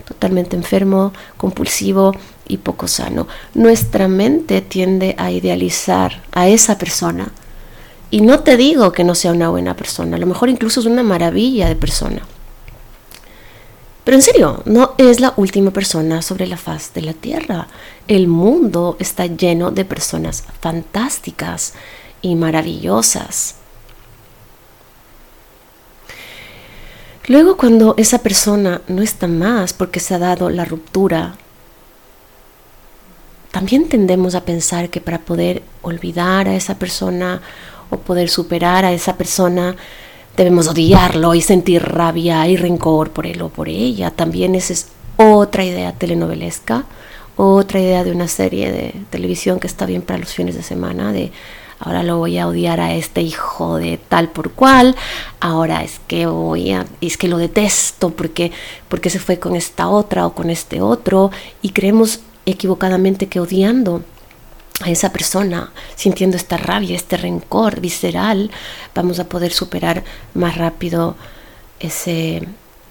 totalmente 0.08 0.56
enfermo, 0.56 1.14
compulsivo 1.38 2.14
y 2.48 2.58
poco 2.58 2.88
sano. 2.88 3.28
Nuestra 3.54 4.08
mente 4.08 4.62
tiende 4.62 5.16
a 5.18 5.32
idealizar 5.32 6.22
a 6.32 6.48
esa 6.48 6.78
persona. 6.78 7.32
Y 8.12 8.22
no 8.22 8.42
te 8.42 8.58
digo 8.58 8.92
que 8.92 9.04
no 9.04 9.16
sea 9.16 9.32
una 9.32 9.50
buena 9.50 9.76
persona, 9.76 10.18
a 10.18 10.20
lo 10.20 10.28
mejor 10.28 10.50
incluso 10.50 10.80
es 10.80 10.86
una 10.86 11.04
maravilla 11.04 11.68
de 11.68 11.76
persona. 11.76 12.22
Pero 14.04 14.18
en 14.18 14.22
serio, 14.22 14.62
no 14.66 14.96
es 14.98 15.20
la 15.20 15.34
última 15.38 15.72
persona 15.72 16.22
sobre 16.22 16.46
la 16.46 16.58
faz 16.58 16.94
de 16.94 17.02
la 17.02 17.14
Tierra. 17.14 17.68
El 18.08 18.28
mundo 18.28 18.98
está 19.00 19.26
lleno 19.28 19.72
de 19.72 19.86
personas 19.86 20.44
fantásticas 20.60 21.74
y 22.22 22.36
maravillosas. 22.36 23.56
Luego 27.28 27.56
cuando 27.56 27.96
esa 27.98 28.20
persona 28.20 28.82
no 28.90 29.02
está 29.02 29.28
más 29.28 29.72
porque 29.72 30.02
se 30.02 30.14
ha 30.14 30.20
dado 30.20 30.50
la 30.50 30.66
ruptura, 30.66 31.38
también 33.54 33.88
tendemos 33.88 34.34
a 34.34 34.46
pensar 34.46 34.90
que 34.90 35.00
para 35.00 35.20
poder 35.20 35.62
olvidar 35.84 36.48
a 36.48 36.56
esa 36.56 36.80
persona 36.80 37.40
o 37.92 37.98
poder 37.98 38.28
superar 38.28 38.84
a 38.84 38.92
esa 38.92 39.16
persona, 39.16 39.76
debemos 40.36 40.68
odiarlo 40.68 41.36
y 41.36 41.42
sentir 41.42 41.84
rabia 41.84 42.48
y 42.48 42.58
rencor 42.58 43.12
por 43.12 43.28
él 43.28 43.40
o 43.44 43.50
por 43.50 43.70
ella. 43.70 44.10
También 44.10 44.56
esa 44.56 44.74
es 44.74 44.88
otra 45.18 45.64
idea 45.64 45.92
telenovelesca, 45.92 46.86
otra 47.38 47.80
idea 47.80 48.04
de 48.04 48.12
una 48.12 48.28
serie 48.28 48.72
de 48.72 48.96
televisión 49.12 49.60
que 49.60 49.68
está 49.68 49.86
bien 49.86 50.02
para 50.02 50.18
los 50.18 50.34
fines 50.34 50.56
de 50.56 50.64
semana, 50.64 51.14
de 51.14 51.32
ahora 51.80 52.02
lo 52.02 52.18
voy 52.18 52.40
a 52.40 52.48
odiar 52.48 52.80
a 52.80 52.96
este 52.96 53.22
hijo 53.22 53.78
de 53.78 54.00
tal 54.00 54.30
por 54.30 54.54
cual, 54.54 54.96
ahora 55.40 55.84
es 55.84 56.02
que 56.08 56.26
voy 56.26 56.72
a, 56.72 56.88
es 57.02 57.18
que 57.18 57.28
lo 57.28 57.38
detesto 57.38 58.10
porque, 58.10 58.52
porque 58.90 59.12
se 59.12 59.20
fue 59.20 59.38
con 59.38 59.56
esta 59.56 59.90
otra 59.90 60.26
o 60.26 60.34
con 60.34 60.50
este 60.50 60.82
otro 60.82 61.30
y 61.62 61.70
creemos 61.70 62.22
equivocadamente 62.46 63.28
que 63.28 63.40
odiando 63.40 64.04
a 64.82 64.90
esa 64.90 65.12
persona, 65.12 65.72
sintiendo 65.96 66.36
esta 66.36 66.58
rabia, 66.58 66.96
este 66.96 67.18
rencor 67.18 67.80
visceral, 67.80 68.52
vamos 68.94 69.20
a 69.20 69.30
poder 69.30 69.54
superar 69.54 70.04
más 70.34 70.58
rápido 70.58 71.16
ese, 71.80 72.48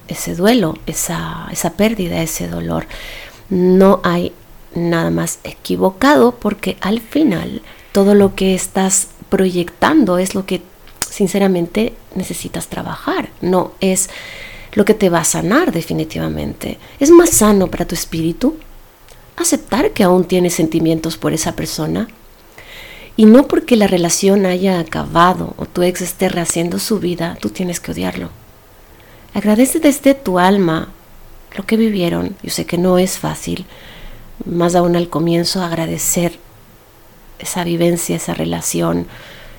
ese 0.08 0.34
duelo, 0.34 0.78
esa, 0.86 1.48
esa 1.50 1.72
pérdida, 1.74 2.22
ese 2.22 2.48
dolor. 2.48 2.86
No 3.50 4.00
hay 4.04 4.32
nada 4.74 5.10
más 5.10 5.38
equivocado 5.44 6.32
porque 6.36 6.76
al 6.80 7.00
final 7.00 7.62
todo 7.92 8.14
lo 8.14 8.34
que 8.34 8.54
estás 8.54 9.08
proyectando 9.28 10.18
es 10.18 10.34
lo 10.34 10.46
que 10.46 10.62
sinceramente 11.10 11.94
necesitas 12.14 12.68
trabajar, 12.68 13.28
no 13.42 13.72
es 13.80 14.08
lo 14.72 14.84
que 14.86 14.94
te 14.94 15.10
va 15.10 15.20
a 15.20 15.24
sanar 15.24 15.72
definitivamente. 15.72 16.78
Es 17.00 17.10
más 17.10 17.30
sano 17.30 17.68
para 17.68 17.86
tu 17.86 17.94
espíritu 17.94 18.56
aceptar 19.36 19.92
que 19.92 20.04
aún 20.04 20.24
tienes 20.24 20.54
sentimientos 20.54 21.16
por 21.16 21.32
esa 21.32 21.56
persona 21.56 22.08
y 23.16 23.26
no 23.26 23.46
porque 23.46 23.76
la 23.76 23.86
relación 23.86 24.46
haya 24.46 24.80
acabado 24.80 25.54
o 25.56 25.66
tu 25.66 25.82
ex 25.82 26.00
esté 26.00 26.28
rehaciendo 26.28 26.78
su 26.78 26.98
vida, 26.98 27.36
tú 27.40 27.50
tienes 27.50 27.80
que 27.80 27.92
odiarlo. 27.92 28.30
Agradece 29.34 29.80
desde 29.80 30.14
tu 30.14 30.38
alma 30.38 30.88
lo 31.56 31.64
que 31.64 31.76
vivieron. 31.76 32.36
Yo 32.42 32.50
sé 32.50 32.64
que 32.64 32.78
no 32.78 32.98
es 32.98 33.18
fácil, 33.18 33.66
más 34.44 34.74
aún 34.74 34.96
al 34.96 35.08
comienzo 35.08 35.62
agradecer 35.62 36.38
esa 37.38 37.64
vivencia, 37.64 38.16
esa 38.16 38.34
relación 38.34 39.06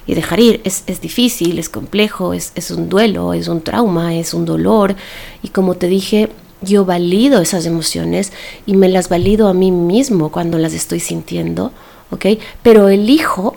y 0.08 0.16
dejar 0.16 0.40
ir. 0.40 0.62
Es, 0.64 0.86
difícil, 1.02 1.60
es 1.60 1.70
complejo, 1.70 2.34
es, 2.34 2.52
es, 2.56 2.72
un 2.72 2.90
duelo, 2.90 3.34
es 3.34 3.48
un 3.48 3.62
trauma, 3.62 4.16
es 4.16 4.34
un 4.34 4.46
dolor. 4.46 4.96
Y 5.44 5.50
como 5.50 5.76
te 5.76 5.88
dije, 5.88 6.30
yo 6.64 6.86
valido 6.86 7.42
esas 7.42 7.66
emociones 7.66 8.32
y 8.66 8.76
me 8.76 8.90
las 8.90 9.10
valido 9.10 9.48
a 9.48 9.54
mí 9.54 9.72
mismo 9.72 10.32
cuando 10.32 10.58
las 10.58 10.74
estoy 10.74 11.00
sintiendo, 11.00 11.72
¿ok? 12.12 12.26
Pero 12.62 12.90
elijo 12.90 13.56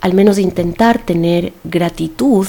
al 0.00 0.14
menos 0.14 0.38
intentar 0.38 1.04
tener 1.04 1.52
gratitud 1.64 2.46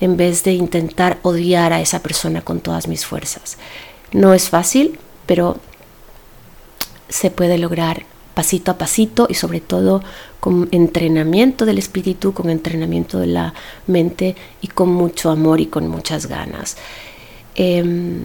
en 0.00 0.16
vez 0.16 0.42
de 0.44 0.52
intentar 0.54 1.18
odiar 1.22 1.72
a 1.72 1.80
esa 1.80 2.02
persona 2.02 2.42
con 2.42 2.60
todas 2.60 2.88
mis 2.88 3.04
fuerzas. 3.04 3.58
No 4.12 4.34
es 4.34 4.48
fácil, 4.48 4.98
pero 5.26 5.58
se 7.08 7.30
puede 7.30 7.58
lograr 7.58 8.04
pasito 8.34 8.70
a 8.70 8.78
pasito 8.78 9.26
y 9.28 9.34
sobre 9.34 9.60
todo 9.60 10.02
con 10.38 10.68
entrenamiento 10.72 11.66
del 11.66 11.78
espíritu, 11.78 12.32
con 12.32 12.48
entrenamiento 12.48 13.18
de 13.18 13.26
la 13.26 13.54
mente 13.86 14.36
y 14.62 14.68
con 14.68 14.88
mucho 14.90 15.30
amor 15.30 15.60
y 15.60 15.66
con 15.66 15.88
muchas 15.88 16.26
ganas. 16.26 16.76
em, 17.56 18.22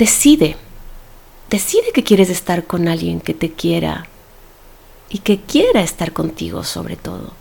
decide, 0.00 0.56
decide 1.50 1.92
que 1.92 2.02
quieres 2.02 2.30
estar 2.30 2.64
con 2.64 2.88
alguien 2.88 3.20
que 3.20 3.34
te 3.34 3.52
quiera 3.52 4.06
y 5.10 5.18
que 5.18 5.40
quiera 5.40 5.82
estar 5.82 6.12
contigo 6.12 6.64
sobre 6.64 6.96
todo. 6.96 7.34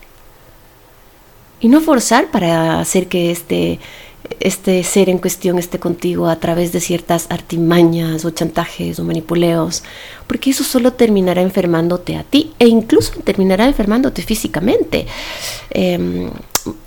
Y 1.62 1.70
no 1.70 1.80
forzar 1.80 2.32
para 2.32 2.80
hacer 2.82 3.08
que 3.08 3.32
este 3.32 3.80
este 4.42 4.84
ser 4.84 5.10
en 5.10 5.18
cuestión 5.18 5.58
esté 5.58 5.80
contigo 5.80 6.28
a 6.28 6.40
través 6.40 6.72
de 6.74 6.82
ciertas 6.82 7.28
artimañas 7.30 8.26
o 8.26 8.30
chantajes 8.32 9.00
o 9.00 9.04
manipuleos, 9.06 9.84
porque 10.28 10.50
eso 10.50 10.64
solo 10.64 10.94
terminará 10.94 11.42
enfermándote 11.42 12.18
a 12.18 12.24
ti 12.24 12.54
e 12.60 12.68
incluso 12.68 13.14
terminará 13.24 13.66
enfermándote 13.66 14.22
físicamente 14.22 15.08
em, 15.72 16.30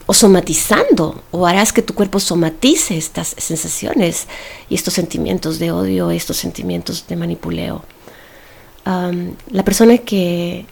o 0.07 0.15
somatizando 0.15 1.23
o 1.31 1.47
harás 1.47 1.73
que 1.73 1.83
tu 1.83 1.95
cuerpo 1.95 2.21
somatice 2.21 2.97
estas 2.97 3.35
sensaciones 3.39 4.27
y 4.69 4.75
estos 4.75 4.95
sentimientos 4.95 5.59
de 5.59 5.71
odio, 5.71 6.11
estos 6.11 6.37
sentimientos 6.37 7.07
de 7.07 7.17
manipuleo. 7.17 7.85
la 8.85 9.65
persona 9.65 9.99
que, 9.99 10.67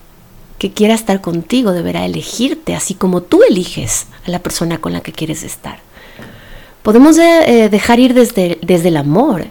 que 0.59 0.73
quiera 0.73 0.95
estar 0.95 1.21
contigo 1.21 1.73
deberá 1.73 2.05
elegirte 2.05 2.75
así 2.75 2.95
como 2.95 3.23
tú 3.23 3.43
eliges 3.49 4.07
a 4.27 4.31
la 4.31 4.41
persona 4.41 4.79
con 4.79 4.93
la 4.93 5.01
que 5.01 5.13
quieres 5.13 5.43
estar. 5.43 5.79
Podemos 6.83 7.19
eh, 7.19 7.69
dejar 7.71 8.01
ir 8.01 8.15
desde, 8.15 8.59
desde 8.63 8.89
el 8.89 8.97
amor, 8.97 9.47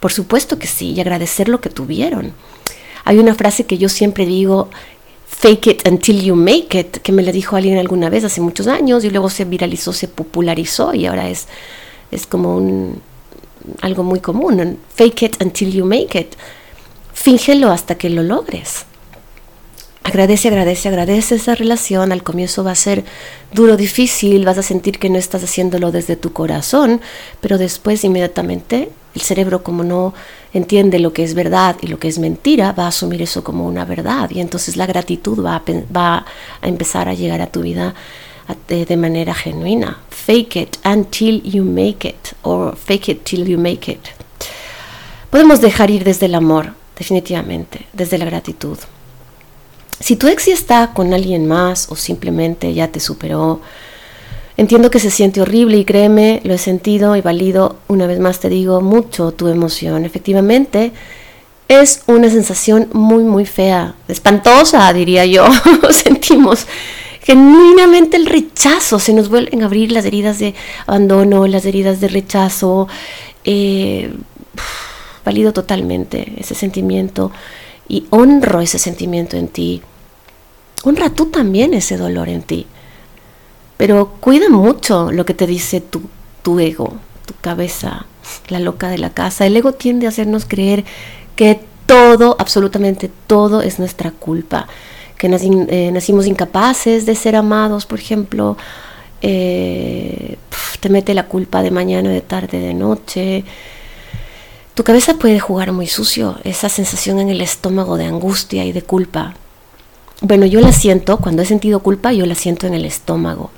por 0.00 0.12
supuesto 0.12 0.58
que 0.58 0.66
sí, 0.66 0.92
y 0.92 1.00
agradecer 1.00 1.48
lo 1.48 1.60
que 1.60 1.70
tuvieron. 1.70 2.34
Hay 3.04 3.18
una 3.18 3.34
frase 3.34 3.64
que 3.64 3.78
yo 3.78 3.88
siempre 3.88 4.26
digo, 4.26 4.70
fake 5.36 5.66
it 5.66 5.88
until 5.88 6.20
you 6.20 6.34
make 6.34 6.78
it, 6.78 6.98
que 6.98 7.12
me 7.12 7.22
la 7.22 7.32
dijo 7.32 7.56
alguien 7.56 7.78
alguna 7.78 8.08
vez 8.10 8.24
hace 8.24 8.40
muchos 8.40 8.66
años 8.66 9.04
y 9.04 9.10
luego 9.10 9.30
se 9.30 9.44
viralizó, 9.44 9.92
se 9.92 10.08
popularizó 10.08 10.94
y 10.94 11.06
ahora 11.06 11.28
es, 11.28 11.46
es 12.10 12.26
como 12.26 12.56
un, 12.56 13.02
algo 13.80 14.02
muy 14.02 14.20
común. 14.20 14.78
Fake 14.94 15.22
it 15.22 15.42
until 15.42 15.72
you 15.72 15.84
make 15.84 16.18
it. 16.18 16.34
Fíngelo 17.12 17.70
hasta 17.70 17.96
que 17.96 18.10
lo 18.10 18.22
logres 18.22 18.86
agradece, 20.04 20.48
agradece, 20.48 20.88
agradece 20.88 21.34
esa 21.34 21.54
relación. 21.56 22.12
Al 22.12 22.22
comienzo 22.22 22.62
va 22.62 22.70
a 22.70 22.76
ser 22.76 23.04
duro, 23.52 23.76
difícil, 23.76 24.44
vas 24.44 24.58
a 24.58 24.62
sentir 24.62 24.98
que 24.98 25.10
no 25.10 25.18
estás 25.18 25.42
haciéndolo 25.42 25.90
desde 25.90 26.14
tu 26.14 26.32
corazón, 26.32 27.00
pero 27.40 27.58
después 27.58 28.04
inmediatamente 28.04 28.90
el 29.14 29.20
cerebro 29.20 29.62
como 29.62 29.84
no 29.84 30.14
entiende 30.52 30.98
lo 30.98 31.12
que 31.12 31.22
es 31.22 31.34
verdad 31.34 31.76
y 31.80 31.86
lo 31.86 31.98
que 31.98 32.08
es 32.08 32.18
mentira, 32.18 32.72
va 32.72 32.84
a 32.84 32.88
asumir 32.88 33.22
eso 33.22 33.44
como 33.44 33.66
una 33.66 33.84
verdad 33.84 34.30
y 34.30 34.40
entonces 34.40 34.76
la 34.76 34.86
gratitud 34.86 35.44
va 35.44 35.62
a, 35.94 36.24
empezar 36.62 37.08
a 37.08 37.14
llegar 37.14 37.40
a 37.40 37.46
tu 37.46 37.62
vida 37.62 37.94
de, 38.68 38.96
manera 38.96 39.34
genuina. 39.34 39.98
Fake 40.10 40.56
it 40.56 40.76
until 40.84 41.42
you 41.42 41.64
make 41.64 42.06
it 42.06 42.32
or 42.42 42.76
fake 42.76 43.08
it 43.08 43.24
till 43.24 43.46
you 43.46 43.58
make 43.58 43.90
it. 43.90 44.00
Podemos 45.30 45.60
dejar 45.60 45.90
ir 45.90 46.04
desde 46.04 46.26
el 46.26 46.34
amor, 46.34 46.74
definitivamente, 46.96 47.86
desde 47.92 48.18
la 48.18 48.24
gratitud. 48.24 48.78
Si 50.00 50.16
tu 50.16 50.28
ex 50.28 50.46
ya 50.46 50.54
está 50.54 50.92
con 50.92 51.14
alguien 51.14 51.46
más 51.46 51.90
o 51.90 51.96
simplemente 51.96 52.74
ya 52.74 52.88
te 52.88 53.00
superó, 53.00 53.60
entiendo 54.56 54.90
que 54.90 54.98
se 54.98 55.10
siente 55.10 55.40
horrible 55.40 55.78
y 55.78 55.84
créeme, 55.84 56.40
lo 56.44 56.54
he 56.54 56.58
sentido 56.58 57.16
y 57.16 57.20
valido, 57.20 57.76
una 57.88 58.06
vez 58.06 58.20
más 58.20 58.40
te 58.40 58.48
digo, 58.48 58.80
mucho 58.80 59.32
tu 59.32 59.48
emoción. 59.48 60.04
Efectivamente, 60.04 60.92
es 61.68 62.02
una 62.06 62.30
sensación 62.30 62.88
muy, 62.92 63.24
muy 63.24 63.46
fea, 63.46 63.94
espantosa, 64.08 64.92
diría 64.92 65.24
yo. 65.26 65.46
Sentimos 65.90 66.66
genuinamente 67.22 68.16
el 68.16 68.26
rechazo, 68.26 68.98
se 68.98 69.14
nos 69.14 69.28
vuelven 69.28 69.62
a 69.62 69.66
abrir 69.66 69.90
las 69.90 70.04
heridas 70.04 70.38
de 70.38 70.54
abandono, 70.86 71.46
las 71.46 71.64
heridas 71.64 72.00
de 72.00 72.08
rechazo. 72.08 72.86
Eh, 73.44 74.12
valido 75.24 75.52
totalmente 75.52 76.34
ese 76.36 76.54
sentimiento 76.54 77.32
y 77.88 78.06
honro 78.10 78.60
ese 78.60 78.78
sentimiento 78.78 79.36
en 79.36 79.48
ti. 79.48 79.82
Honra 80.84 81.10
tú 81.10 81.26
también 81.26 81.72
ese 81.74 81.96
dolor 81.96 82.28
en 82.28 82.42
ti. 82.42 82.66
Pero 83.76 84.14
cuida 84.20 84.48
mucho 84.48 85.10
lo 85.10 85.24
que 85.24 85.34
te 85.34 85.46
dice 85.46 85.80
tu, 85.80 86.60
ego, 86.60 86.94
tu 87.26 87.34
cabeza, 87.40 88.06
la 88.48 88.60
loca 88.60 88.88
de 88.88 88.98
la 88.98 89.10
casa. 89.10 89.46
El 89.46 89.56
ego 89.56 89.72
tiende 89.72 90.06
a 90.06 90.10
hacernos 90.10 90.44
creer 90.44 90.84
que 91.36 91.60
todo, 91.86 92.36
absolutamente 92.38 93.10
todo 93.26 93.62
es 93.62 93.78
nuestra 93.78 94.10
culpa. 94.10 94.68
Que 95.18 95.28
eh, 95.28 95.90
nacimos 95.92 96.26
incapaces 96.26 97.06
de 97.06 97.14
ser 97.14 97.36
amados, 97.36 97.86
por 97.86 97.98
ejemplo. 97.98 98.56
Eh, 99.22 100.36
te 100.80 100.88
mete 100.88 101.14
la 101.14 101.26
culpa 101.26 101.62
de 101.62 101.70
mañana, 101.70 102.10
de 102.10 102.20
tarde, 102.20 102.58
de 102.58 102.74
noche. 102.74 103.44
Tu 104.74 104.82
cabeza 104.82 105.14
puede 105.14 105.38
jugar 105.38 105.72
muy 105.72 105.86
sucio, 105.86 106.36
esa 106.42 106.68
sensación 106.68 107.20
en 107.20 107.28
el 107.28 107.40
estómago 107.40 107.96
de 107.96 108.06
angustia 108.06 108.64
y 108.64 108.72
de 108.72 108.82
culpa. 108.82 109.34
Bueno, 110.20 110.46
yo 110.46 110.60
la 110.60 110.72
siento, 110.72 111.18
cuando 111.18 111.42
he 111.42 111.46
sentido 111.46 111.80
culpa, 111.80 112.12
yo 112.12 112.26
la 112.26 112.34
siento 112.34 112.66
en 112.66 112.74
el 112.74 112.84
estómago, 112.84 113.50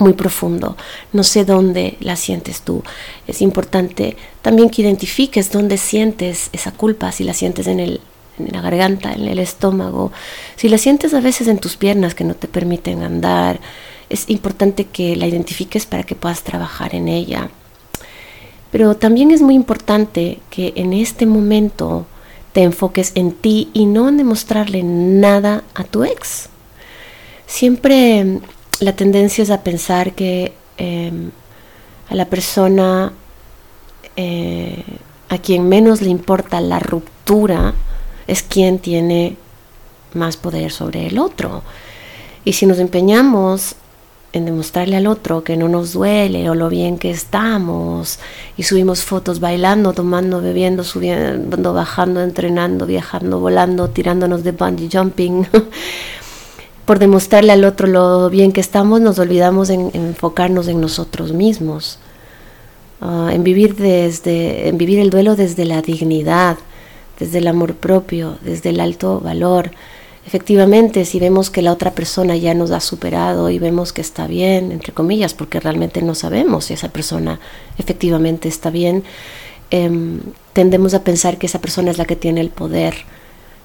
muy 0.00 0.14
profundo. 0.14 0.76
No 1.12 1.22
sé 1.22 1.44
dónde 1.44 1.96
la 2.00 2.16
sientes 2.16 2.62
tú. 2.62 2.82
Es 3.26 3.42
importante 3.42 4.16
también 4.42 4.70
que 4.70 4.82
identifiques 4.82 5.52
dónde 5.52 5.76
sientes 5.76 6.50
esa 6.52 6.72
culpa, 6.72 7.12
si 7.12 7.24
la 7.24 7.34
sientes 7.34 7.66
en, 7.66 7.80
el, 7.80 8.00
en 8.38 8.52
la 8.52 8.60
garganta, 8.60 9.12
en 9.12 9.28
el 9.28 9.38
estómago, 9.38 10.10
si 10.56 10.68
la 10.68 10.78
sientes 10.78 11.14
a 11.14 11.20
veces 11.20 11.48
en 11.48 11.58
tus 11.58 11.76
piernas 11.76 12.14
que 12.14 12.24
no 12.24 12.34
te 12.34 12.48
permiten 12.48 13.02
andar. 13.02 13.60
Es 14.08 14.28
importante 14.28 14.86
que 14.86 15.14
la 15.14 15.26
identifiques 15.26 15.86
para 15.86 16.02
que 16.02 16.16
puedas 16.16 16.42
trabajar 16.42 16.94
en 16.94 17.06
ella. 17.06 17.50
Pero 18.72 18.96
también 18.96 19.30
es 19.30 19.42
muy 19.42 19.54
importante 19.54 20.40
que 20.50 20.72
en 20.76 20.92
este 20.92 21.26
momento 21.26 22.06
te 22.52 22.62
enfoques 22.62 23.12
en 23.14 23.32
ti 23.32 23.68
y 23.72 23.86
no 23.86 24.08
en 24.08 24.16
demostrarle 24.16 24.82
nada 24.82 25.62
a 25.74 25.84
tu 25.84 26.04
ex. 26.04 26.48
Siempre 27.46 28.40
la 28.80 28.94
tendencia 28.94 29.42
es 29.42 29.50
a 29.50 29.62
pensar 29.62 30.12
que 30.12 30.54
em, 30.78 31.30
a 32.08 32.14
la 32.14 32.24
persona 32.26 33.12
eh, 34.16 34.82
a 35.28 35.38
quien 35.38 35.68
menos 35.68 36.02
le 36.02 36.10
importa 36.10 36.60
la 36.60 36.80
ruptura 36.80 37.74
es 38.26 38.42
quien 38.42 38.78
tiene 38.78 39.36
más 40.14 40.36
poder 40.36 40.72
sobre 40.72 41.06
el 41.06 41.18
otro. 41.18 41.62
Y 42.44 42.54
si 42.54 42.66
nos 42.66 42.78
empeñamos 42.78 43.76
en 44.32 44.44
demostrarle 44.44 44.96
al 44.96 45.06
otro 45.06 45.42
que 45.42 45.56
no 45.56 45.68
nos 45.68 45.92
duele 45.92 46.48
o 46.48 46.54
lo 46.54 46.68
bien 46.68 46.98
que 46.98 47.10
estamos 47.10 48.20
y 48.56 48.62
subimos 48.62 49.02
fotos 49.02 49.40
bailando, 49.40 49.92
tomando, 49.92 50.40
bebiendo, 50.40 50.84
subiendo, 50.84 51.72
bajando, 51.72 52.22
entrenando, 52.22 52.86
viajando, 52.86 53.40
volando, 53.40 53.90
tirándonos 53.90 54.44
de 54.44 54.52
bungee 54.52 54.88
jumping. 54.90 55.46
Por 56.90 56.98
demostrarle 56.98 57.52
al 57.52 57.64
otro 57.64 57.86
lo 57.86 58.28
bien 58.30 58.50
que 58.50 58.60
estamos, 58.60 59.00
nos 59.00 59.20
olvidamos 59.20 59.70
en, 59.70 59.92
enfocarnos 59.94 60.66
en 60.66 60.80
nosotros 60.80 61.32
mismos, 61.32 62.00
ah, 63.00 63.30
en, 63.32 63.44
vivir 63.44 63.76
desde, 63.76 64.66
en 64.66 64.76
vivir 64.76 64.98
el 64.98 65.08
duelo 65.08 65.36
desde 65.36 65.64
la 65.66 65.82
dignidad, 65.82 66.56
desde 67.20 67.38
el 67.38 67.46
amor 67.46 67.76
propio, 67.76 68.38
desde 68.42 68.70
el 68.70 68.80
alto 68.80 69.20
valor, 69.20 69.70
Efectivamente, 70.26 71.04
si 71.04 71.20
vemos 71.20 71.48
que 71.48 71.62
la 71.62 71.72
otra 71.72 71.92
persona 71.92 72.36
ya 72.36 72.54
nos 72.54 72.72
ha 72.72 72.80
superado 72.80 73.50
y 73.50 73.60
vemos 73.60 73.92
que 73.92 74.00
está 74.00 74.26
bien, 74.26 74.72
entre 74.72 74.92
comillas, 74.92 75.32
porque 75.32 75.60
realmente 75.60 76.02
no 76.02 76.16
sabemos 76.16 76.64
si 76.64 76.74
esa 76.74 76.88
persona 76.88 77.38
efectivamente 77.78 78.48
está 78.48 78.70
bien, 78.70 79.04
em, 79.70 80.20
tendemos 80.54 80.94
a 80.94 81.04
pensar 81.04 81.38
que 81.38 81.46
esa 81.46 81.60
persona 81.60 81.92
es 81.92 81.98
la 81.98 82.04
que 82.04 82.16
tiene 82.16 82.40
el 82.40 82.50
poder. 82.50 82.94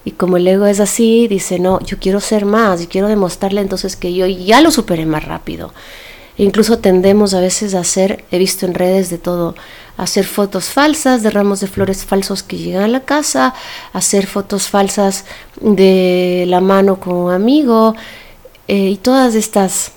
Y 0.06 0.12
como 0.12 0.38
el 0.38 0.48
ego 0.48 0.68
es 0.68 0.80
así, 0.80 1.28
dice, 1.28 1.60
no, 1.60 1.80
yo 1.82 1.98
quiero 2.00 2.20
ser 2.20 2.46
más 2.46 2.82
y 2.82 2.88
quiero 2.88 3.08
demostrarle 3.08 3.62
entonces 3.62 3.96
que 3.96 4.14
yo 4.14 4.28
ya 4.28 4.62
lo 4.62 4.70
superé 4.70 5.08
más 5.08 5.26
rápido. 5.26 5.74
E 6.38 6.44
incluso 6.44 6.80
tendemos 6.80 7.34
a 7.34 7.40
veces 7.40 7.74
a 7.74 7.80
hacer, 7.80 8.24
he 8.30 8.38
visto 8.38 8.66
en 8.66 8.76
redes 8.76 9.10
de 9.10 9.18
todo, 9.18 9.56
hacer 9.98 10.26
fotos 10.26 10.66
falsas 10.66 11.24
de 11.24 11.32
ramos 11.32 11.60
de 11.62 11.68
flores 11.68 12.06
falsos 12.06 12.44
que 12.44 12.58
llegan 12.58 12.84
a 12.84 12.88
la 12.88 13.00
casa, 13.02 13.54
hacer 13.94 14.28
fotos 14.28 14.68
falsas 14.68 15.26
de 15.60 16.46
la 16.48 16.62
mano 16.62 17.00
con 17.00 17.14
un 17.16 17.32
amigo 17.32 17.96
eh, 18.68 18.90
y 18.90 18.98
todas 18.98 19.34
estas 19.34 19.94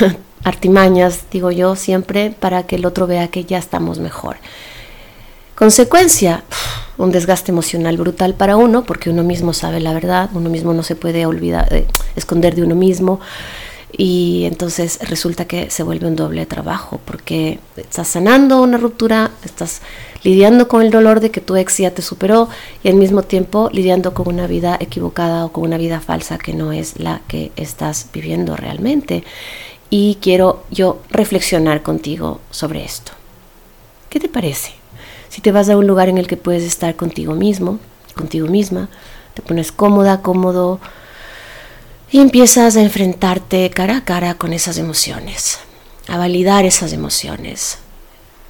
artimañas, 0.44 1.24
digo 1.30 1.50
yo, 1.50 1.76
siempre 1.76 2.30
para 2.30 2.64
que 2.64 2.76
el 2.76 2.86
otro 2.86 3.06
vea 3.06 3.28
que 3.28 3.44
ya 3.44 3.58
estamos 3.58 3.98
mejor. 3.98 4.36
Consecuencia, 5.62 6.42
un 6.98 7.12
desgaste 7.12 7.52
emocional 7.52 7.96
brutal 7.96 8.34
para 8.34 8.56
uno, 8.56 8.82
porque 8.82 9.10
uno 9.10 9.22
mismo 9.22 9.52
sabe 9.52 9.78
la 9.78 9.92
verdad, 9.94 10.28
uno 10.34 10.50
mismo 10.50 10.74
no 10.74 10.82
se 10.82 10.96
puede 10.96 11.24
olvidar, 11.24 11.72
eh, 11.72 11.86
esconder 12.16 12.56
de 12.56 12.64
uno 12.64 12.74
mismo 12.74 13.20
y 13.92 14.42
entonces 14.46 14.98
resulta 15.08 15.44
que 15.44 15.70
se 15.70 15.84
vuelve 15.84 16.08
un 16.08 16.16
doble 16.16 16.46
trabajo 16.46 17.00
porque 17.04 17.60
estás 17.76 18.08
sanando 18.08 18.60
una 18.60 18.76
ruptura, 18.76 19.30
estás 19.44 19.82
lidiando 20.24 20.66
con 20.66 20.82
el 20.82 20.90
dolor 20.90 21.20
de 21.20 21.30
que 21.30 21.40
tu 21.40 21.54
ex 21.54 21.78
ya 21.78 21.92
te 21.92 22.02
superó 22.02 22.48
y 22.82 22.88
al 22.88 22.94
mismo 22.94 23.22
tiempo 23.22 23.70
lidiando 23.72 24.14
con 24.14 24.26
una 24.26 24.48
vida 24.48 24.76
equivocada 24.80 25.44
o 25.44 25.52
con 25.52 25.62
una 25.62 25.78
vida 25.78 26.00
falsa 26.00 26.38
que 26.38 26.54
no 26.54 26.72
es 26.72 26.98
la 26.98 27.20
que 27.28 27.52
estás 27.54 28.08
viviendo 28.12 28.56
realmente. 28.56 29.22
Y 29.90 30.18
quiero 30.20 30.64
yo 30.72 31.02
reflexionar 31.08 31.84
contigo 31.84 32.40
sobre 32.50 32.84
esto. 32.84 33.12
¿Qué 34.10 34.18
te 34.18 34.28
parece? 34.28 34.81
Si 35.32 35.40
te 35.40 35.50
vas 35.50 35.70
a 35.70 35.78
un 35.78 35.86
lugar 35.86 36.10
en 36.10 36.18
el 36.18 36.26
que 36.26 36.36
puedes 36.36 36.62
estar 36.62 36.94
contigo 36.94 37.34
mismo, 37.34 37.78
contigo 38.14 38.48
misma, 38.48 38.90
te 39.32 39.40
pones 39.40 39.72
cómoda, 39.72 40.20
cómodo 40.20 40.78
y 42.10 42.20
empiezas 42.20 42.76
a 42.76 42.82
enfrentarte 42.82 43.70
cara 43.70 43.96
a 43.96 44.04
cara 44.04 44.34
con 44.34 44.52
esas 44.52 44.76
emociones, 44.76 45.58
a 46.06 46.18
validar 46.18 46.66
esas 46.66 46.92
emociones. 46.92 47.78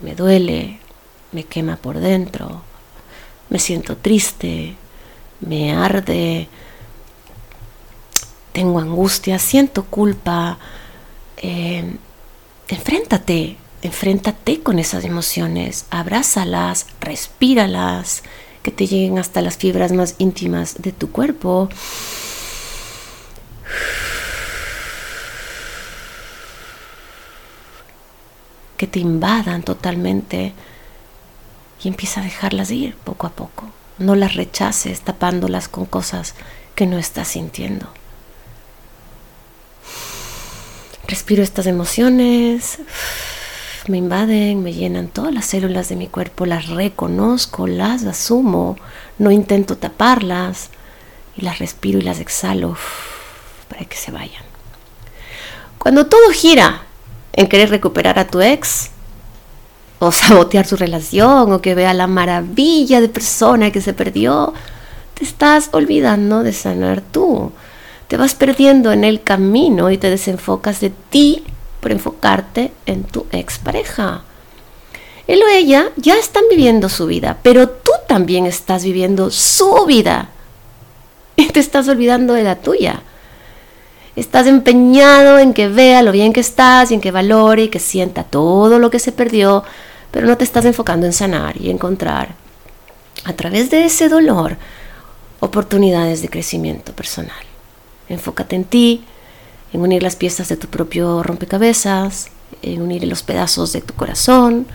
Me 0.00 0.16
duele, 0.16 0.80
me 1.30 1.44
quema 1.44 1.76
por 1.76 2.00
dentro, 2.00 2.62
me 3.48 3.60
siento 3.60 3.96
triste, 3.96 4.74
me 5.38 5.76
arde, 5.76 6.48
tengo 8.52 8.80
angustia, 8.80 9.38
siento 9.38 9.84
culpa. 9.84 10.58
Eh, 11.36 11.94
enfréntate, 12.66 13.56
enfréntate 13.82 14.62
con 14.62 14.78
esas 14.78 15.04
emociones, 15.04 15.86
abrázalas, 15.90 16.86
respíralas, 17.00 18.22
que 18.62 18.70
te 18.70 18.86
lleguen 18.86 19.18
hasta 19.18 19.42
las 19.42 19.56
fibras 19.56 19.92
más 19.92 20.14
íntimas 20.18 20.80
de 20.80 20.92
tu 20.92 21.10
cuerpo. 21.10 21.68
Que 28.76 28.86
te 28.86 29.00
invadan 29.00 29.62
totalmente 29.62 30.52
y 31.82 31.88
empieza 31.88 32.20
a 32.20 32.24
dejarlas 32.24 32.70
ir 32.70 32.94
poco 32.96 33.26
a 33.26 33.30
poco. 33.30 33.68
No 33.98 34.14
las 34.14 34.34
rechaces 34.34 35.00
tapándolas 35.00 35.68
con 35.68 35.86
cosas 35.86 36.34
que 36.76 36.86
no 36.86 36.98
estás 36.98 37.28
sintiendo. 37.28 37.88
Respiro 41.08 41.42
estas 41.42 41.66
emociones, 41.66 42.78
me 43.88 43.98
invaden, 43.98 44.62
me 44.62 44.72
llenan 44.72 45.08
todas 45.08 45.32
las 45.32 45.46
células 45.46 45.88
de 45.88 45.96
mi 45.96 46.06
cuerpo, 46.06 46.46
las 46.46 46.68
reconozco, 46.68 47.66
las 47.66 48.04
asumo, 48.04 48.76
no 49.18 49.30
intento 49.30 49.76
taparlas 49.76 50.70
y 51.36 51.42
las 51.42 51.58
respiro 51.58 51.98
y 51.98 52.02
las 52.02 52.20
exhalo 52.20 52.76
para 53.68 53.84
que 53.84 53.96
se 53.96 54.10
vayan. 54.10 54.44
Cuando 55.78 56.06
todo 56.06 56.30
gira 56.30 56.82
en 57.32 57.48
querer 57.48 57.70
recuperar 57.70 58.18
a 58.18 58.26
tu 58.28 58.40
ex, 58.40 58.90
o 59.98 60.10
sabotear 60.10 60.66
su 60.66 60.76
relación, 60.76 61.52
o 61.52 61.62
que 61.62 61.76
vea 61.76 61.94
la 61.94 62.08
maravilla 62.08 63.00
de 63.00 63.08
persona 63.08 63.70
que 63.70 63.80
se 63.80 63.94
perdió, 63.94 64.52
te 65.14 65.24
estás 65.24 65.68
olvidando 65.72 66.42
de 66.42 66.52
sanar 66.52 67.00
tú. 67.00 67.52
Te 68.08 68.16
vas 68.16 68.34
perdiendo 68.34 68.90
en 68.92 69.04
el 69.04 69.22
camino 69.22 69.90
y 69.90 69.98
te 69.98 70.10
desenfocas 70.10 70.80
de 70.80 70.90
ti 70.90 71.44
por 71.82 71.90
enfocarte 71.90 72.70
en 72.86 73.02
tu 73.02 73.26
expareja. 73.32 74.22
Él 75.26 75.42
o 75.42 75.48
ella 75.48 75.90
ya 75.96 76.16
están 76.16 76.44
viviendo 76.48 76.88
su 76.88 77.06
vida, 77.06 77.38
pero 77.42 77.68
tú 77.68 77.90
también 78.06 78.46
estás 78.46 78.84
viviendo 78.84 79.32
su 79.32 79.84
vida. 79.84 80.28
Y 81.34 81.48
te 81.48 81.58
estás 81.58 81.88
olvidando 81.88 82.34
de 82.34 82.44
la 82.44 82.56
tuya. 82.56 83.02
Estás 84.14 84.46
empeñado 84.46 85.40
en 85.40 85.54
que 85.54 85.66
vea 85.66 86.02
lo 86.02 86.12
bien 86.12 86.32
que 86.32 86.40
estás 86.40 86.90
y 86.90 86.94
en 86.94 87.00
que 87.00 87.10
valore 87.10 87.64
y 87.64 87.68
que 87.68 87.80
sienta 87.80 88.22
todo 88.22 88.78
lo 88.78 88.90
que 88.90 89.00
se 89.00 89.10
perdió, 89.10 89.64
pero 90.12 90.28
no 90.28 90.36
te 90.36 90.44
estás 90.44 90.64
enfocando 90.64 91.06
en 91.06 91.12
sanar 91.12 91.60
y 91.60 91.68
encontrar 91.68 92.36
a 93.24 93.32
través 93.32 93.70
de 93.70 93.86
ese 93.86 94.08
dolor 94.08 94.56
oportunidades 95.40 96.22
de 96.22 96.28
crecimiento 96.28 96.92
personal. 96.92 97.44
Enfócate 98.08 98.54
en 98.54 98.64
ti, 98.64 99.04
en 99.72 99.80
unir 99.80 100.02
las 100.02 100.16
piezas 100.16 100.48
de 100.48 100.56
tu 100.56 100.68
propio 100.68 101.22
rompecabezas, 101.22 102.28
en 102.62 102.82
unir 102.82 103.04
los 103.04 103.22
pedazos 103.22 103.72
de 103.72 103.80
tu 103.80 103.94
corazón, 103.94 104.66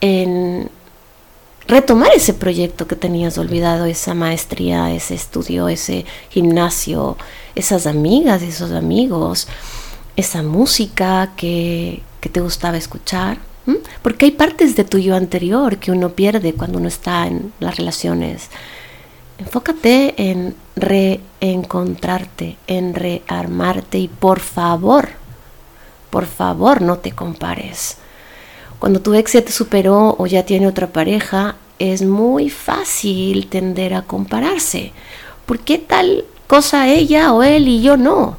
en 0.00 0.70
retomar 1.66 2.10
ese 2.14 2.34
proyecto 2.34 2.86
que 2.86 2.96
tenías 2.96 3.38
olvidado, 3.38 3.86
esa 3.86 4.14
maestría, 4.14 4.92
ese 4.92 5.14
estudio, 5.14 5.68
ese 5.68 6.04
gimnasio, 6.30 7.16
esas 7.54 7.86
amigas, 7.86 8.42
esos 8.42 8.72
amigos, 8.72 9.48
esa 10.16 10.42
música 10.42 11.32
que, 11.36 12.02
te 12.32 12.40
gustaba 12.40 12.78
escuchar. 12.78 13.38
Porque 14.02 14.26
hay 14.26 14.30
partes 14.30 14.76
de 14.76 14.84
tu 14.84 14.98
yo 14.98 15.14
anterior 15.14 15.76
que 15.76 15.90
uno 15.90 16.10
pierde 16.10 16.54
cuando 16.54 16.78
uno 16.78 16.88
está 16.88 17.26
en 17.26 17.52
las 17.60 17.76
relaciones. 17.76 18.48
Enfócate 19.38 20.14
en 20.16 20.54
reencontrarte, 20.76 22.56
en 22.66 22.94
rearmarte 22.94 23.98
y 23.98 24.08
por 24.08 24.40
favor, 24.40 25.08
por 26.10 26.26
favor 26.26 26.82
no 26.82 26.98
te 26.98 27.12
compares. 27.12 27.96
Cuando 28.78 29.00
tu 29.00 29.14
ex 29.14 29.32
ya 29.32 29.44
te 29.44 29.52
superó 29.52 30.14
o 30.18 30.26
ya 30.26 30.44
tiene 30.44 30.66
otra 30.66 30.88
pareja, 30.88 31.56
es 31.78 32.02
muy 32.02 32.50
fácil 32.50 33.48
tender 33.48 33.94
a 33.94 34.02
compararse. 34.02 34.92
¿Por 35.46 35.58
qué 35.58 35.78
tal 35.78 36.24
cosa 36.46 36.88
ella 36.88 37.32
o 37.32 37.42
él 37.42 37.68
y 37.68 37.82
yo 37.82 37.96
no? 37.96 38.36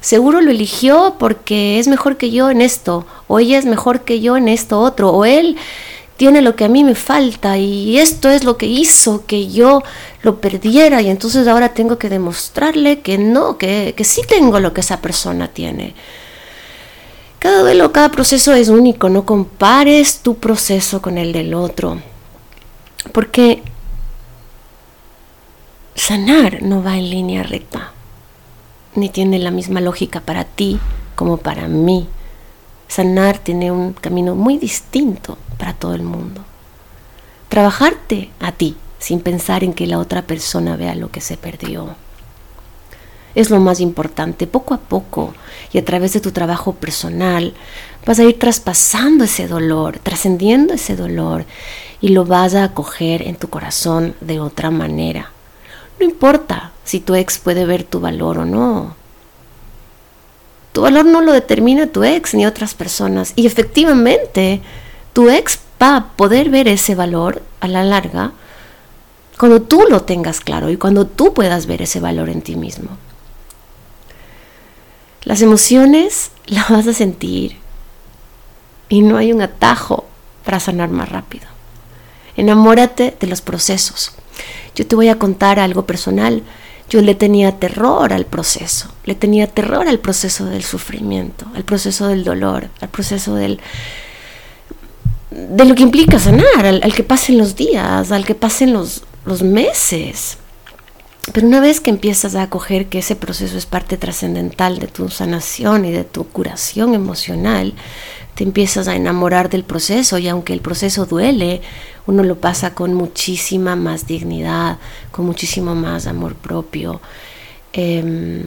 seguro 0.00 0.40
lo 0.40 0.50
eligió 0.50 1.16
porque 1.18 1.78
es 1.78 1.88
mejor 1.88 2.16
que 2.16 2.30
yo 2.30 2.50
en 2.50 2.62
esto, 2.62 3.06
o 3.28 3.38
ella 3.38 3.58
es 3.58 3.66
mejor 3.66 4.02
que 4.02 4.20
yo 4.20 4.36
en 4.36 4.48
esto 4.48 4.80
otro, 4.80 5.10
o 5.10 5.24
él 5.24 5.56
tiene 6.20 6.42
lo 6.42 6.54
que 6.54 6.66
a 6.66 6.68
mí 6.68 6.84
me 6.84 6.94
falta 6.94 7.56
y 7.56 7.96
esto 7.96 8.28
es 8.28 8.44
lo 8.44 8.58
que 8.58 8.66
hizo 8.66 9.24
que 9.24 9.48
yo 9.48 9.82
lo 10.20 10.38
perdiera 10.38 11.00
y 11.00 11.08
entonces 11.08 11.48
ahora 11.48 11.72
tengo 11.72 11.96
que 11.96 12.10
demostrarle 12.10 13.00
que 13.00 13.16
no, 13.16 13.56
que, 13.56 13.94
que 13.96 14.04
sí 14.04 14.20
tengo 14.28 14.60
lo 14.60 14.74
que 14.74 14.82
esa 14.82 15.00
persona 15.00 15.48
tiene. 15.48 15.94
Cada 17.38 17.62
duelo, 17.62 17.90
cada 17.90 18.10
proceso 18.10 18.52
es 18.52 18.68
único, 18.68 19.08
no 19.08 19.24
compares 19.24 20.18
tu 20.18 20.34
proceso 20.34 21.00
con 21.00 21.16
el 21.16 21.32
del 21.32 21.54
otro, 21.54 22.02
porque 23.12 23.62
sanar 25.94 26.62
no 26.62 26.82
va 26.82 26.98
en 26.98 27.08
línea 27.08 27.44
recta 27.44 27.94
ni 28.94 29.08
tiene 29.08 29.38
la 29.38 29.50
misma 29.50 29.80
lógica 29.80 30.20
para 30.20 30.44
ti 30.44 30.78
como 31.14 31.38
para 31.38 31.66
mí. 31.66 32.06
Sanar 32.88 33.38
tiene 33.38 33.72
un 33.72 33.94
camino 33.94 34.34
muy 34.34 34.58
distinto 34.58 35.38
para 35.60 35.74
todo 35.74 35.94
el 35.94 36.02
mundo. 36.02 36.42
Trabajarte 37.48 38.30
a 38.40 38.52
ti 38.52 38.76
sin 38.98 39.20
pensar 39.20 39.62
en 39.62 39.74
que 39.74 39.86
la 39.86 39.98
otra 39.98 40.22
persona 40.22 40.76
vea 40.76 40.94
lo 40.94 41.10
que 41.10 41.20
se 41.20 41.36
perdió. 41.36 41.94
Es 43.34 43.50
lo 43.50 43.60
más 43.60 43.78
importante, 43.78 44.48
poco 44.48 44.74
a 44.74 44.78
poco 44.78 45.34
y 45.72 45.78
a 45.78 45.84
través 45.84 46.12
de 46.14 46.20
tu 46.20 46.32
trabajo 46.32 46.74
personal 46.74 47.54
vas 48.04 48.18
a 48.18 48.24
ir 48.24 48.38
traspasando 48.38 49.24
ese 49.24 49.46
dolor, 49.46 49.98
trascendiendo 49.98 50.74
ese 50.74 50.96
dolor 50.96 51.44
y 52.00 52.08
lo 52.08 52.24
vas 52.24 52.54
a 52.54 52.64
acoger 52.64 53.22
en 53.22 53.36
tu 53.36 53.48
corazón 53.48 54.16
de 54.20 54.40
otra 54.40 54.70
manera. 54.70 55.30
No 56.00 56.06
importa 56.06 56.72
si 56.84 56.98
tu 56.98 57.14
ex 57.14 57.38
puede 57.38 57.66
ver 57.66 57.84
tu 57.84 58.00
valor 58.00 58.38
o 58.38 58.44
no. 58.44 58.96
Tu 60.72 60.80
valor 60.80 61.04
no 61.04 61.20
lo 61.20 61.32
determina 61.32 61.86
tu 61.86 62.02
ex 62.04 62.34
ni 62.34 62.46
otras 62.46 62.74
personas. 62.74 63.32
Y 63.36 63.46
efectivamente, 63.46 64.62
tu 65.12 65.28
ex 65.28 65.58
va 65.82 65.96
a 65.96 66.08
poder 66.08 66.50
ver 66.50 66.68
ese 66.68 66.94
valor 66.94 67.42
a 67.60 67.68
la 67.68 67.84
larga 67.84 68.32
cuando 69.38 69.62
tú 69.62 69.84
lo 69.88 70.02
tengas 70.02 70.40
claro 70.40 70.68
y 70.68 70.76
cuando 70.76 71.06
tú 71.06 71.32
puedas 71.32 71.66
ver 71.66 71.80
ese 71.82 71.98
valor 71.98 72.28
en 72.28 72.42
ti 72.42 72.56
mismo. 72.56 72.90
Las 75.24 75.40
emociones 75.40 76.30
las 76.46 76.68
vas 76.68 76.86
a 76.86 76.92
sentir 76.92 77.56
y 78.88 79.02
no 79.02 79.16
hay 79.16 79.32
un 79.32 79.40
atajo 79.40 80.04
para 80.44 80.60
sanar 80.60 80.90
más 80.90 81.08
rápido. 81.08 81.46
Enamórate 82.36 83.16
de 83.18 83.26
los 83.26 83.40
procesos. 83.40 84.12
Yo 84.74 84.86
te 84.86 84.96
voy 84.96 85.08
a 85.08 85.18
contar 85.18 85.58
algo 85.58 85.86
personal. 85.86 86.42
Yo 86.88 87.00
le 87.02 87.14
tenía 87.14 87.58
terror 87.58 88.12
al 88.12 88.26
proceso, 88.26 88.92
le 89.04 89.14
tenía 89.14 89.46
terror 89.46 89.86
al 89.86 90.00
proceso 90.00 90.46
del 90.46 90.64
sufrimiento, 90.64 91.46
al 91.54 91.62
proceso 91.62 92.08
del 92.08 92.24
dolor, 92.24 92.68
al 92.80 92.88
proceso 92.88 93.36
del, 93.36 93.60
de 95.30 95.64
lo 95.64 95.74
que 95.74 95.82
implica 95.82 96.18
sanar, 96.18 96.66
al, 96.66 96.94
que 96.94 97.04
pasen 97.04 97.38
los 97.38 97.54
días, 97.54 98.10
al 98.10 98.24
que 98.24 98.34
pasen 98.34 98.72
los, 98.72 99.02
los 99.24 99.42
meses. 99.42 100.38
Pero 101.32 101.46
una 101.46 101.60
vez 101.60 101.80
que 101.80 101.90
empiezas 101.90 102.34
a 102.34 102.42
acoger 102.42 102.88
que 102.88 102.98
ese 102.98 103.14
proceso 103.14 103.56
es 103.56 103.66
parte 103.66 103.96
trascendental 103.96 104.78
de 104.78 104.88
tu 104.88 105.08
sanación 105.08 105.84
y 105.84 105.92
de 105.92 106.02
tu 106.02 106.24
curación 106.24 106.94
emocional, 106.94 107.74
te 108.34 108.42
empiezas 108.42 108.88
a 108.88 108.96
enamorar 108.96 109.50
del 109.50 109.64
proceso 109.64 110.18
y 110.18 110.26
aunque 110.26 110.52
el 110.52 110.60
proceso 110.60 111.06
duele, 111.06 111.60
uno 112.06 112.24
lo 112.24 112.40
pasa 112.40 112.74
con 112.74 112.94
muchísima 112.94 113.76
más 113.76 114.06
dignidad, 114.06 114.78
con 115.12 115.26
muchísimo 115.26 115.74
más 115.74 116.06
amor 116.06 116.34
propio. 116.34 117.00
Em, 117.72 118.44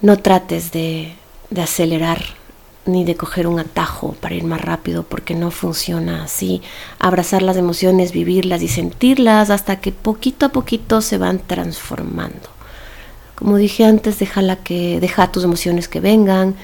no 0.00 0.18
trates 0.18 0.72
de, 0.72 1.14
de 1.50 1.62
acelerar 1.62 2.24
ni 2.86 3.04
de 3.04 3.16
coger 3.16 3.46
un 3.46 3.58
atajo 3.58 4.14
para 4.20 4.34
ir 4.34 4.44
más 4.44 4.60
rápido 4.60 5.02
porque 5.04 5.34
no 5.34 5.50
funciona 5.50 6.24
así. 6.24 6.62
Abrazar 6.98 7.42
las 7.42 7.56
emociones, 7.56 8.12
vivirlas 8.12 8.62
y 8.62 8.68
sentirlas 8.68 9.50
hasta 9.50 9.80
que 9.80 9.92
poquito 9.92 10.46
a 10.46 10.50
poquito 10.50 11.00
se 11.00 11.18
van 11.18 11.38
transformando. 11.38 12.48
Como 13.34 13.56
dije 13.56 13.84
antes, 13.84 14.18
déjala 14.18 14.56
que, 14.56 15.00
deja 15.00 15.32
tus 15.32 15.44
emociones 15.44 15.88
que 15.88 16.00
vengan 16.00 16.54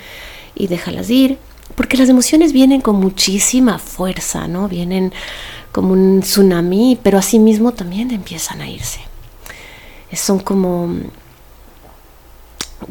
y 0.54 0.66
déjalas 0.66 1.10
ir 1.10 1.38
porque 1.74 1.96
las 1.96 2.08
emociones 2.08 2.52
vienen 2.52 2.80
con 2.80 2.96
muchísima 2.96 3.78
fuerza, 3.78 4.48
¿no? 4.48 4.68
Vienen 4.68 5.12
como 5.72 5.92
un 5.92 6.20
tsunami, 6.20 6.98
pero 7.02 7.18
asimismo 7.18 7.72
también 7.72 8.10
empiezan 8.10 8.60
a 8.60 8.68
irse. 8.68 9.00
Son 10.12 10.40
como, 10.40 10.90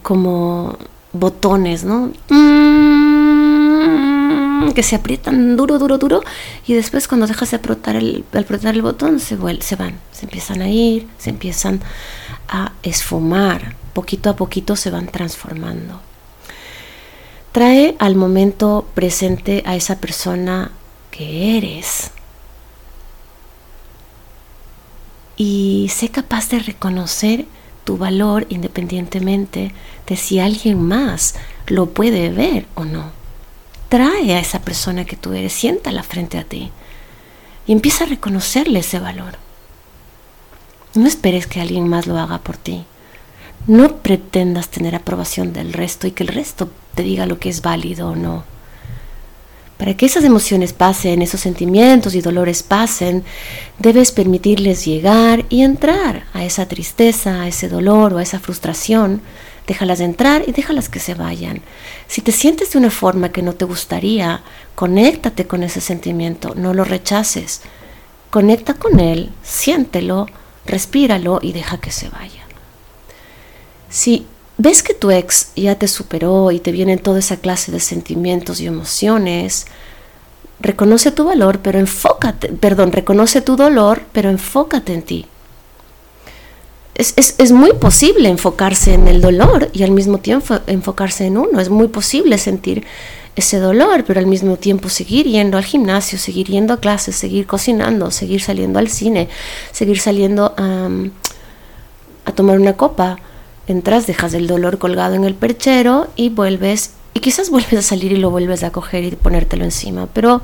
como 0.02 0.78
botones, 1.12 1.84
¿no? 1.84 2.12
Mm, 2.30 3.09
que 4.74 4.84
se 4.84 4.96
aprietan 4.96 5.58
duro, 5.58 5.80
duro, 5.80 5.98
duro, 5.98 6.22
y 6.68 6.74
después 6.74 7.08
cuando 7.08 7.28
dejas 7.28 7.52
de 7.52 7.58
apretar 7.58 7.96
el, 7.96 8.26
el 8.34 8.82
botón 8.82 9.20
se, 9.20 9.38
se 9.62 9.76
van, 9.76 10.00
se 10.12 10.26
empiezan 10.26 10.62
a 10.62 10.70
ir, 10.70 11.08
se 11.18 11.30
empiezan 11.30 11.82
a 12.48 12.74
esfumar, 12.84 13.76
poquito 13.94 14.30
a 14.30 14.36
poquito 14.36 14.76
se 14.76 14.92
van 14.92 15.08
transformando. 15.08 16.02
Trae 17.52 17.96
al 18.00 18.16
momento 18.16 18.88
presente 18.94 19.64
a 19.66 19.76
esa 19.76 20.00
persona 20.00 20.72
que 21.10 21.58
eres. 21.58 22.12
Y 25.36 25.90
sé 25.94 26.10
capaz 26.10 26.50
de 26.50 26.60
reconocer 26.60 27.46
tu 27.86 27.98
valor 27.98 28.46
independientemente 28.50 29.74
de 30.06 30.16
si 30.16 30.40
alguien 30.40 30.82
más 30.82 31.36
lo 31.66 31.88
puede 31.88 32.30
ver 32.30 32.68
o 32.76 32.86
no. 32.86 33.19
Trae 33.90 34.36
a 34.36 34.40
esa 34.40 34.62
persona 34.62 35.06
que 35.06 35.16
tú 35.16 35.34
eres, 35.34 35.54
siéntala 35.54 36.04
frente 36.04 36.38
a 36.38 36.44
ti 36.44 36.72
y 37.66 37.72
empieza 37.72 38.04
a 38.04 38.08
reconocerle 38.08 38.80
ese 38.80 39.00
valor. 39.00 39.38
No 40.96 41.08
esperes 41.08 41.46
que 41.46 41.62
alguien 41.62 41.88
más 41.88 42.08
lo 42.08 42.18
haga 42.18 42.40
por 42.40 42.58
ti. 42.58 42.86
No 43.68 43.98
pretendas 43.98 44.70
tener 44.70 44.96
aprobación 44.96 45.54
del 45.54 45.74
resto 45.74 46.08
y 46.08 46.12
que 46.12 46.24
el 46.24 46.30
resto 46.30 46.72
te 46.96 47.04
diga 47.04 47.26
lo 47.26 47.40
que 47.40 47.50
es 47.50 47.62
válido 47.62 48.10
o 48.10 48.16
no. 48.16 48.44
Para 49.78 49.96
que 49.96 50.06
esas 50.06 50.24
emociones 50.24 50.74
pasen, 50.74 51.22
esos 51.22 51.40
sentimientos 51.40 52.14
y 52.14 52.22
dolores 52.22 52.64
pasen, 52.64 53.24
debes 53.78 54.12
permitirles 54.12 54.86
llegar 54.86 55.46
y 55.50 55.62
entrar 55.62 56.26
a 56.34 56.44
esa 56.44 56.68
tristeza, 56.68 57.44
a 57.44 57.48
ese 57.48 57.70
dolor 57.70 58.14
o 58.14 58.18
a 58.18 58.24
esa 58.24 58.40
frustración. 58.40 59.22
Déjalas 59.70 60.00
entrar 60.00 60.46
y 60.48 60.52
déjalas 60.52 60.90
que 60.90 61.00
se 61.00 61.14
vayan. 61.14 61.62
Si 62.08 62.22
te 62.22 62.32
sientes 62.32 62.72
de 62.72 62.80
una 62.80 62.90
forma 62.90 63.32
que 63.32 63.44
no 63.44 63.54
te 63.54 63.66
gustaría, 63.66 64.42
conéctate 64.74 65.46
con 65.46 65.62
ese 65.62 65.80
sentimiento, 65.80 66.56
no 66.56 66.74
lo 66.74 66.84
rechaces. 66.84 67.62
Conecta 68.32 68.74
con 68.74 69.00
él, 69.00 69.30
siéntelo, 69.44 70.26
respíralo 70.66 71.38
y 71.44 71.54
deja 71.54 71.78
que 71.78 71.92
se 71.92 72.10
vaya. 72.10 72.48
Si 73.92 74.26
ves 74.58 74.82
que 74.82 74.96
tu 74.96 75.12
ex 75.12 75.52
ya 75.56 75.76
te 75.76 75.88
superó 75.88 76.50
y 76.50 76.60
te 76.60 76.72
vienen 76.72 76.98
toda 76.98 77.20
esa 77.20 77.38
clase 77.38 77.72
de 77.72 77.80
sentimientos 77.80 78.62
y 78.62 78.66
emociones, 78.66 79.68
reconoce 80.60 81.12
tu 81.12 81.26
valor, 81.26 81.60
pero 81.60 81.78
enfócate, 81.78 82.48
perdón, 82.54 82.92
reconoce 82.92 83.42
tu 83.42 83.56
dolor, 83.56 84.02
pero 84.14 84.32
enfócate 84.32 84.96
en 84.96 85.04
ti. 85.04 85.28
Es, 87.00 87.14
es, 87.16 87.52
muy 87.54 87.72
posible 87.72 88.28
enfocarse 88.28 88.94
en 88.94 89.08
el 89.08 89.22
dolor 89.22 89.70
y 89.72 89.84
al 89.84 89.92
mismo 89.92 90.18
tiempo 90.18 90.60
enfocarse 90.68 91.26
en 91.28 91.38
uno. 91.38 91.62
Es 91.62 91.70
muy 91.70 91.88
posible 91.88 92.38
sentir 92.38 92.86
ese 93.38 93.58
dolor, 93.60 94.04
pero 94.06 94.20
al 94.20 94.28
mismo 94.28 94.58
tiempo 94.58 94.90
seguir 94.90 95.26
yendo 95.26 95.58
al 95.58 95.64
gimnasio, 95.64 96.20
seguir 96.20 96.48
yendo 96.48 96.74
a 96.74 96.78
clases, 96.78 97.16
seguir 97.16 97.48
cocinando, 97.48 98.12
seguir 98.12 98.42
saliendo 98.42 98.80
al 98.80 98.90
cine, 98.90 99.30
seguir 99.72 100.00
saliendo 100.00 100.54
a 100.58 102.32
tomar 102.34 102.60
una 102.60 102.74
copa 102.74 103.18
entras, 103.70 104.08
dejas 104.08 104.34
el 104.34 104.48
dolor 104.48 104.78
colgado 104.78 105.16
en 105.16 105.24
el 105.24 105.36
perchero 105.36 106.08
y 106.16 106.30
vuelves, 106.30 106.92
y 107.14 107.20
quizás 107.20 107.50
vuelves 107.50 107.80
a 107.80 107.82
salir 107.82 108.12
y 108.12 108.18
lo 108.18 108.32
vuelves 108.32 108.64
a 108.64 108.72
coger 108.72 109.04
y 109.04 109.12
ponértelo 109.12 109.64
encima, 109.64 110.08
pero 110.08 110.42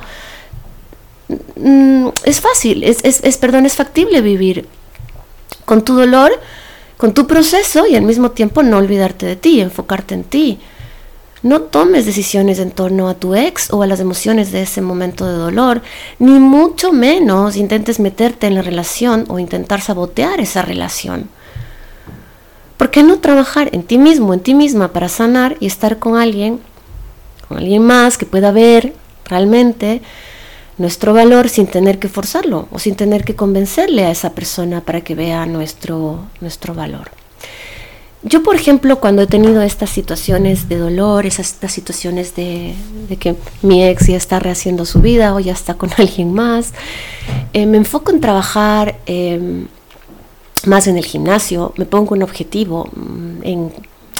mm, 1.55 2.09
es 2.23 2.39
fácil, 2.39 2.83
es, 2.83 2.99
es, 3.03 3.37
perdón, 3.37 3.65
es 3.65 3.75
factible 3.75 4.21
vivir 4.21 4.67
con 5.65 5.83
tu 5.83 5.95
dolor, 5.95 6.31
con 6.97 7.13
tu 7.13 7.27
proceso 7.27 7.85
y 7.87 7.95
al 7.95 8.03
mismo 8.03 8.31
tiempo 8.31 8.63
no 8.63 8.77
olvidarte 8.77 9.25
de 9.25 9.35
ti, 9.35 9.59
enfocarte 9.59 10.13
en 10.13 10.23
ti. 10.23 10.59
No 11.43 11.61
tomes 11.61 12.05
decisiones 12.05 12.57
en 12.57 12.71
torno 12.71 13.07
a 13.07 13.13
tu 13.15 13.35
ex 13.35 13.71
o 13.71 13.83
a 13.83 13.87
las 13.87 13.99
emociones 13.99 14.51
de 14.51 14.63
ese 14.63 14.81
momento 14.81 15.27
de 15.27 15.33
dolor, 15.37 15.81
ni 16.17 16.39
mucho 16.39 16.91
menos 16.91 17.55
intentes 17.55 17.99
meterte 17.99 18.47
en 18.47 18.55
la 18.55 18.63
relación 18.63 19.25
o 19.27 19.37
intentar 19.37 19.81
sabotear 19.81 20.39
esa 20.39 20.63
relación. 20.63 21.29
¿Por 22.77 22.89
qué 22.89 23.03
no 23.03 23.19
trabajar 23.19 23.69
en 23.73 23.83
ti 23.83 23.97
mismo, 23.97 24.33
en 24.33 24.39
ti 24.39 24.53
misma 24.53 24.87
para 24.89 25.07
sanar 25.07 25.55
y 25.59 25.67
estar 25.67 25.99
con 25.99 26.17
alguien, 26.17 26.59
con 27.47 27.57
alguien 27.57 27.83
más 27.83 28.17
que 28.17 28.25
pueda 28.25 28.51
ver 28.51 28.93
realmente 29.25 30.01
nuestro 30.77 31.13
valor 31.13 31.49
sin 31.49 31.67
tener 31.67 31.99
que 31.99 32.09
forzarlo 32.09 32.67
o 32.71 32.79
sin 32.79 32.95
tener 32.95 33.23
que 33.23 33.35
convencerle 33.35 34.05
a 34.05 34.11
esa 34.11 34.31
persona 34.31 34.81
para 34.81 35.01
que 35.01 35.15
vea 35.15 35.45
nuestro, 35.45 36.19
nuestro 36.41 36.73
valor? 36.73 37.11
Yo, 38.27 38.41
por 38.41 38.55
ejemplo, 38.55 38.99
cuando 38.99 39.21
he 39.21 39.27
tenido 39.27 39.61
estas 39.61 39.91
situaciones 39.91 40.67
de 40.67 40.77
dolor, 40.79 41.27
esas, 41.27 41.53
estas 41.53 41.71
situaciones 41.71 42.35
de, 42.35 42.73
que 43.19 43.35
mi 43.61 43.83
ex 43.85 44.07
ya 44.07 44.17
está 44.17 44.39
rehaciendo 44.39 44.83
su 44.85 44.99
vida 44.99 45.35
o 45.35 45.39
ya 45.39 45.53
está 45.53 45.75
con 45.75 45.91
alguien 45.97 46.33
más, 46.33 46.73
eh, 47.53 47.67
me 47.67 47.77
enfoco 47.77 48.11
en 48.11 48.21
trabajar 48.21 48.97
em, 49.05 49.67
más 50.65 50.87
en 50.87 50.97
el 50.97 51.05
gimnasio, 51.05 51.73
me 51.77 51.85
pongo 51.85 52.15
un 52.15 52.23
objetivo, 52.23 52.89
mm, 52.95 53.43
en 53.43 53.71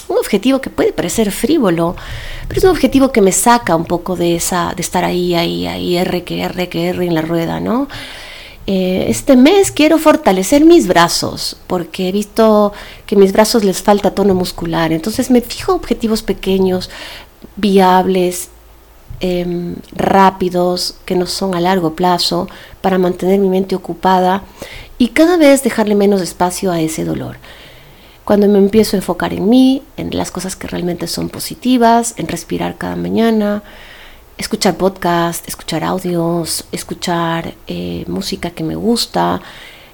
un 0.08 0.18
objetivo 0.18 0.60
que 0.60 0.70
puede 0.70 0.92
parecer 0.92 1.30
frívolo, 1.32 1.96
pero 2.48 2.58
es 2.58 2.64
un 2.64 2.70
objetivo 2.70 3.12
que 3.12 3.20
me 3.20 3.32
saca 3.32 3.74
un 3.76 3.84
poco 3.84 4.16
de 4.16 4.36
esa, 4.36 4.72
de 4.74 4.82
estar 4.82 5.04
ahí, 5.04 5.34
ahí, 5.34 5.66
ahí, 5.66 5.96
R 5.96 6.24
que 6.24 6.42
R 6.42 6.68
que 6.68 6.88
R 6.88 7.04
en 7.04 7.14
la 7.14 7.22
rueda, 7.22 7.60
¿no? 7.60 7.88
Eh, 8.68 9.06
este 9.08 9.36
mes 9.36 9.70
quiero 9.70 9.96
fortalecer 9.96 10.64
mis 10.64 10.88
brazos 10.88 11.56
porque 11.68 12.08
he 12.08 12.12
visto 12.12 12.72
que 13.06 13.14
mis 13.14 13.32
brazos 13.32 13.62
les 13.62 13.80
falta 13.80 14.10
tono 14.10 14.34
muscular. 14.34 14.92
Entonces 14.92 15.30
me 15.30 15.40
fijo 15.40 15.72
objetivos 15.72 16.22
pequeños, 16.22 16.90
viables, 17.54 18.48
em, 19.20 19.76
rápidos, 19.92 20.96
que 21.04 21.14
no 21.14 21.26
son 21.26 21.54
a 21.54 21.60
largo 21.60 21.94
plazo, 21.94 22.48
para 22.80 22.98
mantener 22.98 23.38
mi 23.38 23.48
mente 23.48 23.76
ocupada 23.76 24.42
y 24.98 25.08
cada 25.08 25.36
vez 25.36 25.62
dejarle 25.62 25.94
menos 25.94 26.20
espacio 26.20 26.72
a 26.72 26.80
ese 26.80 27.04
dolor. 27.04 27.36
Cuando 28.26 28.48
me 28.48 28.58
empiezo 28.58 28.96
a 28.96 28.98
enfocar 28.98 29.32
en 29.32 29.48
mí, 29.48 29.84
en 29.96 30.10
las 30.10 30.32
cosas 30.32 30.56
que 30.56 30.66
realmente 30.66 31.06
son 31.06 31.28
positivas, 31.28 32.12
en 32.16 32.26
respirar 32.26 32.76
cada 32.76 32.96
mañana, 32.96 33.62
escuchar 34.36 34.76
podcast, 34.76 35.46
escuchar 35.46 35.84
audios, 35.84 36.64
escuchar 36.72 37.54
eh, 37.68 38.02
música 38.08 38.50
que 38.50 38.64
me 38.64 38.74
gusta, 38.74 39.40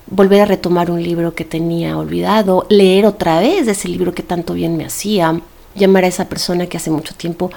volver 0.06 0.40
a 0.40 0.46
retomar 0.46 0.90
un 0.90 1.02
libro 1.02 1.34
que 1.34 1.44
tenía 1.44 1.98
olvidado, 1.98 2.64
leer 2.70 3.04
otra 3.04 3.38
vez 3.38 3.68
ese 3.68 3.88
libro 3.88 4.14
que 4.14 4.22
tanto 4.22 4.54
bien 4.54 4.78
me 4.78 4.86
hacía, 4.86 5.38
llamar 5.74 6.04
a 6.04 6.08
esa 6.08 6.30
persona 6.30 6.66
que 6.68 6.78
hace 6.78 6.90
mucho 6.90 7.14
tiempo 7.14 7.50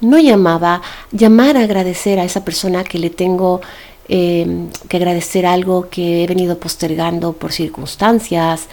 no 0.00 0.18
llamaba, 0.18 0.80
llamar 1.12 1.58
a 1.58 1.64
agradecer 1.64 2.18
a 2.18 2.24
esa 2.24 2.46
persona 2.46 2.82
que 2.82 2.98
le 2.98 3.10
tengo 3.10 3.60
Em, 4.06 4.68
que 4.86 4.98
agradecer 4.98 5.46
algo 5.46 5.88
que 5.88 6.24
he 6.24 6.26
venido 6.26 6.58
postergando 6.58 7.32
por 7.32 7.52
circunstancias, 7.52 8.68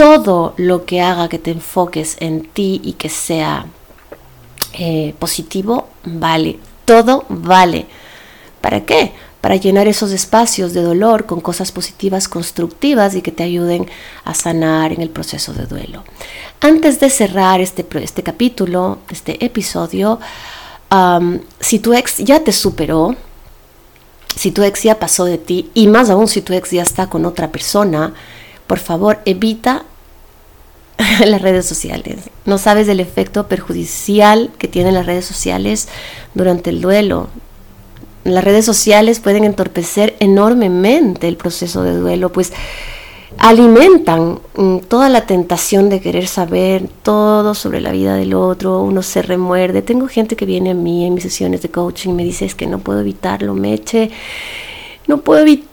todo 0.00 0.54
lo 0.56 0.86
que 0.86 1.02
haga 1.02 1.28
que 1.28 1.38
te 1.38 1.50
enfoques 1.50 2.16
en 2.20 2.48
ti 2.48 2.80
y 2.82 2.94
que 2.94 3.10
sea 3.10 3.66
eh, 4.72 5.14
positivo, 5.18 5.88
vale, 6.04 6.58
todo 6.86 7.26
vale. 7.28 7.84
¿Para 8.62 8.80
qué? 8.86 9.12
Para 9.42 9.56
llenar 9.56 9.88
esos 9.88 10.10
espacios 10.12 10.72
de 10.72 10.80
dolor 10.80 11.26
con 11.26 11.42
cosas 11.42 11.70
positivas, 11.70 12.28
constructivas 12.28 13.14
y 13.14 13.20
que 13.20 13.30
te 13.30 13.42
ayuden 13.42 13.90
a 14.24 14.32
sanar 14.32 14.94
en 14.94 15.02
el 15.02 15.10
proceso 15.10 15.52
de 15.52 15.66
duelo. 15.66 16.02
Antes 16.62 16.98
de 16.98 17.10
cerrar 17.10 17.60
este, 17.60 17.86
este 18.02 18.22
capítulo, 18.22 19.00
este 19.10 19.44
episodio, 19.44 20.18
si 21.60 21.78
tu 21.78 21.92
ex 21.92 22.16
ya 22.16 22.42
te 22.42 22.52
superó, 22.52 23.16
si 24.34 24.50
tu 24.50 24.62
ex 24.62 24.82
ya 24.82 24.98
pasó 24.98 25.26
de 25.26 25.36
ti 25.36 25.70
y 25.74 25.88
más 25.88 26.08
aún 26.08 26.26
si 26.26 26.40
tu 26.40 26.54
ex 26.54 26.70
ya 26.70 26.82
está 26.82 27.08
con 27.08 27.26
otra 27.26 27.52
persona, 27.52 28.14
por 28.66 28.78
favor 28.78 29.20
evita 29.26 29.84
las 31.26 31.42
redes 31.42 31.66
sociales. 31.66 32.30
No 32.44 32.58
sabes 32.58 32.86
del 32.86 33.00
efecto 33.00 33.46
perjudicial 33.46 34.50
que 34.58 34.68
tienen 34.68 34.94
las 34.94 35.06
redes 35.06 35.24
sociales 35.24 35.88
durante 36.34 36.70
el 36.70 36.80
duelo. 36.80 37.28
Las 38.24 38.44
redes 38.44 38.64
sociales 38.64 39.20
pueden 39.20 39.44
entorpecer 39.44 40.14
enormemente 40.20 41.26
el 41.26 41.36
proceso 41.36 41.82
de 41.82 41.94
duelo, 41.94 42.30
pues 42.30 42.52
alimentan 43.38 44.40
mm, 44.56 44.78
toda 44.88 45.08
la 45.08 45.26
tentación 45.26 45.88
de 45.88 46.00
querer 46.00 46.26
saber 46.26 46.88
todo 47.02 47.54
sobre 47.54 47.80
la 47.80 47.92
vida 47.92 48.14
del 48.16 48.34
otro, 48.34 48.82
uno 48.82 49.02
se 49.02 49.22
remuerde. 49.22 49.82
Tengo 49.82 50.08
gente 50.08 50.36
que 50.36 50.44
viene 50.44 50.70
a 50.70 50.74
mí 50.74 51.06
en 51.06 51.14
mis 51.14 51.22
sesiones 51.22 51.62
de 51.62 51.70
coaching 51.70 52.10
y 52.10 52.14
me 52.14 52.24
dice 52.24 52.44
es 52.44 52.54
que 52.54 52.66
no 52.66 52.80
puedo 52.80 53.00
evitarlo, 53.00 53.54
me 53.54 53.72
eche, 53.72 54.10
no 55.06 55.22
puedo 55.22 55.40
evitarlo, 55.40 55.69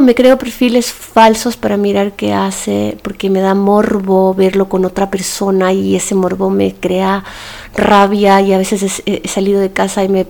me 0.00 0.14
creo 0.14 0.38
perfiles 0.38 0.92
falsos 0.92 1.56
para 1.56 1.76
mirar 1.76 2.12
qué 2.12 2.32
hace, 2.32 2.98
porque 3.02 3.30
me 3.30 3.40
da 3.40 3.54
morbo 3.54 4.34
verlo 4.34 4.68
con 4.68 4.84
otra 4.84 5.10
persona 5.10 5.72
y 5.72 5.96
ese 5.96 6.14
morbo 6.14 6.50
me 6.50 6.74
crea 6.74 7.24
rabia 7.74 8.40
y 8.40 8.52
a 8.52 8.58
veces 8.58 9.02
he, 9.06 9.28
salido 9.28 9.60
de 9.60 9.72
casa 9.72 10.04
y 10.04 10.08
me 10.08 10.26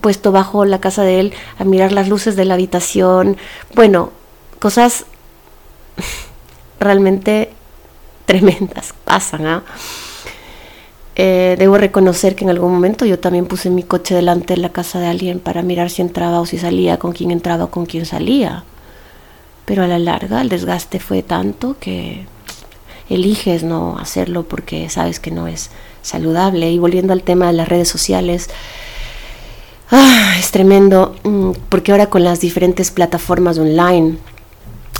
puesto 0.00 0.32
bajo 0.32 0.64
la 0.64 0.80
casa 0.80 1.02
de 1.02 1.20
él 1.20 1.32
a 1.58 1.64
mirar 1.64 1.92
las 1.92 2.08
luces 2.08 2.36
de 2.36 2.44
la 2.44 2.54
habitación. 2.54 3.36
Bueno, 3.74 4.12
cosas 4.58 5.06
realmente 6.80 7.50
tremendas 8.26 8.94
pasan. 9.04 9.46
¿ah? 9.46 9.62
Debo 11.18 11.78
reconocer 11.78 12.36
que 12.36 12.44
en 12.44 12.50
algún 12.50 12.72
momento 12.72 13.04
yo 13.04 13.18
también 13.18 13.46
puse 13.46 13.70
mi 13.70 13.82
coche 13.82 14.14
delante 14.14 14.54
de 14.54 14.60
la 14.60 14.68
casa 14.70 15.00
de 15.00 15.08
alguien 15.08 15.40
para 15.40 15.62
mirar 15.62 15.90
si 15.90 16.00
entraba 16.00 16.40
o 16.40 16.46
si 16.46 16.58
salía, 16.58 16.98
con 16.98 17.12
quién 17.12 17.32
entraba 17.32 17.64
o 17.64 17.70
con 17.70 17.86
quién 17.86 18.06
salía. 18.06 18.64
Pero 19.64 19.82
a 19.82 19.88
la 19.88 19.98
larga 19.98 20.40
el 20.40 20.48
desgaste 20.48 21.00
fue 21.00 21.22
tanto 21.22 21.76
que 21.80 22.24
eliges 23.10 23.64
no 23.64 23.98
hacerlo 23.98 24.44
porque 24.44 24.88
sabes 24.88 25.20
que 25.20 25.30
no 25.30 25.46
es 25.46 25.70
saludable. 26.02 26.70
Y 26.70 26.78
volviendo 26.78 27.12
al 27.12 27.22
tema 27.22 27.48
de 27.48 27.54
las 27.54 27.68
redes 27.68 27.88
sociales, 27.88 28.48
ah, 29.90 30.36
es 30.38 30.50
tremendo 30.50 31.16
mm, 31.24 31.50
porque 31.68 31.92
ahora 31.92 32.06
con 32.06 32.24
las 32.24 32.40
diferentes 32.40 32.90
plataformas 32.90 33.58
online 33.58 34.18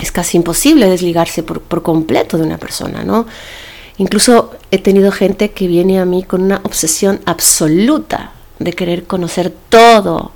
es 0.01 0.13
casi 0.13 0.37
imposible 0.37 0.89
desligarse 0.89 1.43
por, 1.43 1.61
por 1.61 1.83
completo 1.83 2.39
de 2.39 2.45
una 2.45 2.59
persona, 2.59 3.05
¿no? 3.05 3.27
Incluso 3.99 4.53
he 4.71 4.79
tenido 4.79 5.11
gente 5.11 5.51
que 5.51 5.67
viene 5.67 6.01
a 6.01 6.05
mí 6.05 6.23
con 6.23 6.43
una 6.43 6.61
obsesión 6.65 7.21
absoluta 7.27 8.33
de 8.59 8.73
querer 8.73 9.05
conocer 9.05 9.53
todo 9.69 10.33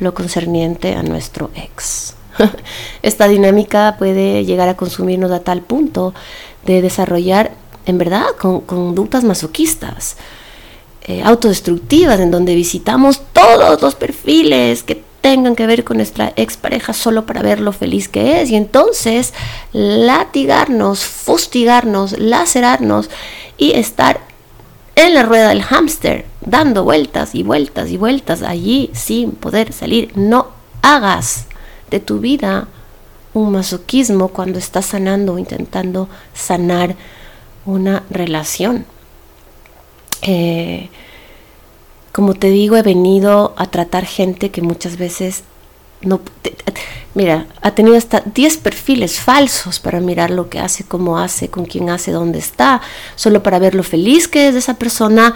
lo 0.00 0.14
concerniente 0.14 0.94
a 0.94 1.02
nuestro 1.02 1.50
ex. 1.54 2.14
Esta 3.02 3.28
dinámica 3.28 3.96
puede 3.98 4.44
llegar 4.44 4.68
a 4.68 4.76
consumirnos 4.76 5.30
a 5.30 5.40
tal 5.40 5.60
punto 5.60 6.14
de 6.64 6.80
desarrollar, 6.80 7.52
en 7.84 7.98
verdad, 7.98 8.24
con, 8.40 8.62
conductas 8.62 9.24
masoquistas, 9.24 10.16
eh, 11.02 11.22
autodestructivas, 11.22 12.18
en 12.20 12.30
donde 12.30 12.54
visitamos 12.54 13.20
todos 13.32 13.82
los 13.82 13.94
perfiles 13.94 14.82
que 14.82 15.02
tengan 15.22 15.56
que 15.56 15.66
ver 15.66 15.84
con 15.84 15.96
nuestra 15.96 16.32
expareja 16.36 16.92
solo 16.92 17.24
para 17.24 17.42
ver 17.42 17.60
lo 17.60 17.72
feliz 17.72 18.08
que 18.08 18.42
es 18.42 18.50
y 18.50 18.56
entonces 18.56 19.32
latigarnos, 19.72 21.04
fustigarnos, 21.04 22.18
lacerarnos 22.18 23.08
y 23.56 23.72
estar 23.72 24.20
en 24.96 25.14
la 25.14 25.22
rueda 25.22 25.48
del 25.48 25.62
hámster, 25.62 26.26
dando 26.42 26.84
vueltas 26.84 27.34
y 27.34 27.44
vueltas 27.44 27.88
y 27.90 27.96
vueltas 27.96 28.42
allí 28.42 28.90
sin 28.92 29.30
poder 29.30 29.72
salir. 29.72 30.10
No 30.16 30.48
hagas 30.82 31.46
de 31.90 32.00
tu 32.00 32.18
vida 32.18 32.66
un 33.32 33.52
masoquismo 33.52 34.28
cuando 34.28 34.58
estás 34.58 34.86
sanando 34.86 35.34
o 35.34 35.38
intentando 35.38 36.08
sanar 36.34 36.96
una 37.64 38.02
relación. 38.10 38.84
Eh, 40.22 40.90
como 42.12 42.34
te 42.34 42.50
digo, 42.50 42.76
he 42.76 42.82
venido 42.82 43.54
a 43.56 43.66
tratar 43.66 44.04
gente 44.04 44.50
que 44.50 44.62
muchas 44.62 44.98
veces 44.98 45.44
no... 46.02 46.20
mira, 47.14 47.46
ha 47.62 47.74
tenido 47.74 47.96
hasta 47.96 48.20
10 48.20 48.58
perfiles 48.58 49.18
falsos 49.18 49.80
para 49.80 50.00
mirar 50.00 50.30
lo 50.30 50.48
que 50.50 50.58
hace, 50.58 50.84
cómo 50.84 51.18
hace, 51.18 51.48
con 51.48 51.64
quién 51.64 51.88
hace, 51.90 52.12
dónde 52.12 52.38
está, 52.38 52.82
solo 53.16 53.42
para 53.42 53.58
ver 53.58 53.74
lo 53.74 53.82
feliz 53.82 54.28
que 54.28 54.48
es 54.48 54.54
de 54.54 54.60
esa 54.60 54.74
persona. 54.74 55.34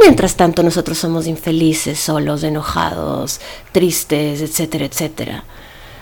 Mientras 0.00 0.36
tanto 0.36 0.62
nosotros 0.62 0.96
somos 0.96 1.26
infelices, 1.26 1.98
solos, 1.98 2.42
enojados, 2.42 3.40
tristes, 3.72 4.40
etcétera, 4.40 4.86
etcétera. 4.86 5.44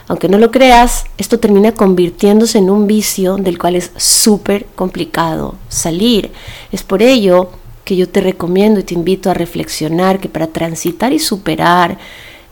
Aunque 0.09 0.29
no 0.29 0.39
lo 0.39 0.53
creas, 0.53 1.05
esto 1.19 1.41
termina 1.41 1.73
convirtiéndose 1.73 2.59
en 2.59 2.71
un 2.71 2.87
vicio 2.87 3.39
del 3.39 3.59
cual 3.59 3.75
es 3.75 3.91
súper 3.97 4.67
complicado 4.67 5.57
salir. 5.69 6.31
Es 6.71 6.85
por 6.85 7.03
ello 7.03 7.51
que 7.87 7.97
yo 7.97 8.09
te 8.09 8.21
recomiendo 8.21 8.81
y 8.81 8.83
te 8.83 8.95
invito 8.95 9.31
a 9.31 9.35
reflexionar 9.35 10.19
que 10.19 10.29
para 10.29 10.49
transitar 10.49 11.13
y 11.13 11.21
superar 11.21 11.99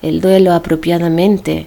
el 0.00 0.20
duelo 0.20 0.52
apropiadamente, 0.52 1.66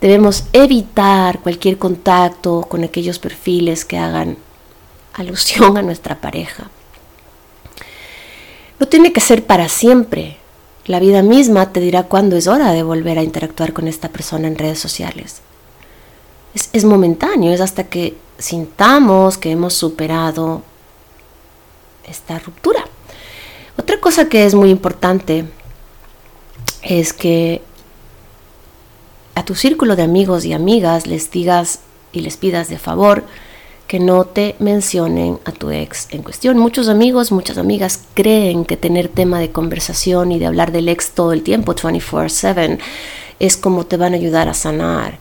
debemos 0.00 0.44
evitar 0.54 1.40
cualquier 1.40 1.76
contacto 1.76 2.62
con 2.62 2.84
aquellos 2.84 3.18
perfiles 3.18 3.84
que 3.84 3.98
hagan 3.98 4.38
alusión 5.12 5.76
a 5.76 5.82
nuestra 5.82 6.22
pareja. 6.22 6.70
No 8.80 8.88
tiene 8.88 9.12
que 9.12 9.20
ser 9.20 9.44
para 9.44 9.68
siempre. 9.68 10.38
La 10.86 10.98
vida 10.98 11.22
misma 11.22 11.70
te 11.70 11.80
dirá 11.80 12.04
cuándo 12.04 12.36
es 12.36 12.46
hora 12.46 12.72
de 12.72 12.82
volver 12.82 13.18
a 13.18 13.22
interactuar 13.22 13.74
con 13.74 13.88
esta 13.88 14.08
persona 14.08 14.48
en 14.48 14.56
redes 14.56 14.78
sociales. 14.78 15.42
Es, 16.54 16.84
momentáneo, 16.84 17.52
es 17.52 17.60
hasta 17.60 17.84
que 17.84 18.16
sintamos 18.38 19.36
que 19.36 19.50
hemos 19.50 19.74
superado 19.74 20.62
esta 22.08 22.38
ruptura. 22.38 22.86
Otra 23.76 24.00
cosa 24.00 24.28
que 24.28 24.44
es 24.44 24.54
muy 24.54 24.70
importante 24.70 25.44
es 26.82 27.12
que 27.12 27.62
a 29.34 29.44
tu 29.44 29.54
círculo 29.54 29.96
de 29.96 30.02
amigos 30.02 30.44
y 30.44 30.52
amigas 30.52 31.06
les 31.06 31.30
digas 31.30 31.80
y 32.12 32.20
les 32.20 32.36
pidas 32.36 32.68
de 32.68 32.78
favor 32.78 33.24
que 33.86 33.98
no 33.98 34.24
te 34.24 34.56
mencionen 34.58 35.38
a 35.44 35.52
tu 35.52 35.70
ex 35.70 36.08
en 36.10 36.22
cuestión. 36.22 36.58
Muchos 36.58 36.88
amigos, 36.88 37.32
muchas 37.32 37.58
amigas 37.58 38.00
creen 38.14 38.64
que 38.64 38.76
tener 38.76 39.08
tema 39.08 39.38
de 39.40 39.52
conversación 39.52 40.32
y 40.32 40.38
de 40.38 40.46
hablar 40.46 40.72
del 40.72 40.88
ex 40.88 41.10
todo 41.10 41.32
el 41.32 41.42
tiempo, 41.42 41.74
24/7, 41.74 42.78
es 43.38 43.56
como 43.56 43.84
te 43.84 43.96
van 43.96 44.14
a 44.14 44.16
ayudar 44.16 44.48
a 44.48 44.54
sanar. 44.54 45.18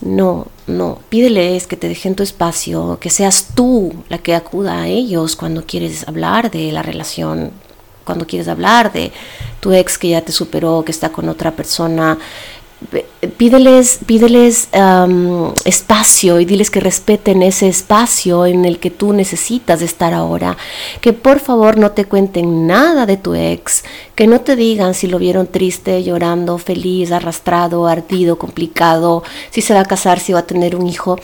No, 0.00 0.46
no, 0.66 0.98
pídeles 1.08 1.66
que 1.66 1.76
te 1.76 1.88
dejen 1.88 2.14
tu 2.14 2.22
espacio, 2.22 2.98
que 3.00 3.10
seas 3.10 3.48
tú 3.54 3.92
la 4.08 4.18
que 4.18 4.34
acuda 4.34 4.82
a 4.82 4.88
ellos 4.88 5.34
cuando 5.34 5.64
quieres 5.64 6.06
hablar 6.06 6.50
de 6.50 6.70
la 6.72 6.82
relación, 6.82 7.52
cuando 8.04 8.26
quieres 8.26 8.48
hablar 8.48 8.92
de 8.92 9.12
tu 9.60 9.72
ex 9.72 9.98
que 9.98 10.10
ya 10.10 10.22
te 10.22 10.32
superó, 10.32 10.84
que 10.84 10.92
está 10.92 11.10
con 11.10 11.28
otra 11.28 11.52
persona, 11.52 12.18
pídeles, 13.36 14.00
pídeles 14.06 14.68
espacio 15.64 16.40
y 16.40 16.44
diles 16.44 16.70
que 16.70 16.80
respeten 16.80 17.42
ese 17.42 17.68
espacio 17.68 18.46
en 18.46 18.64
el 18.64 18.78
que 18.78 18.90
tú 18.90 19.12
necesitas 19.12 19.82
estar 19.82 20.12
ahora. 20.12 20.56
Que 21.00 21.12
por 21.12 21.40
favor 21.40 21.78
no 21.78 21.92
te 21.92 22.04
cuenten 22.04 22.66
nada 22.66 23.06
de 23.06 23.16
tu 23.16 23.34
ex, 23.34 23.84
que 24.14 24.26
no 24.26 24.40
te 24.40 24.56
digan 24.56 24.94
si 24.94 25.06
lo 25.06 25.18
vieron 25.18 25.46
triste, 25.46 26.02
llorando, 26.02 26.58
feliz, 26.58 27.12
arrastrado, 27.12 27.86
ardido, 27.86 28.38
complicado, 28.38 29.22
si 29.50 29.62
se 29.62 29.74
va 29.74 29.80
a 29.80 29.84
casar, 29.86 30.20
si 30.20 30.32
va 30.32 30.40
a 30.40 30.46
tener 30.46 30.76
un 30.76 30.86
hijo. 30.86 31.18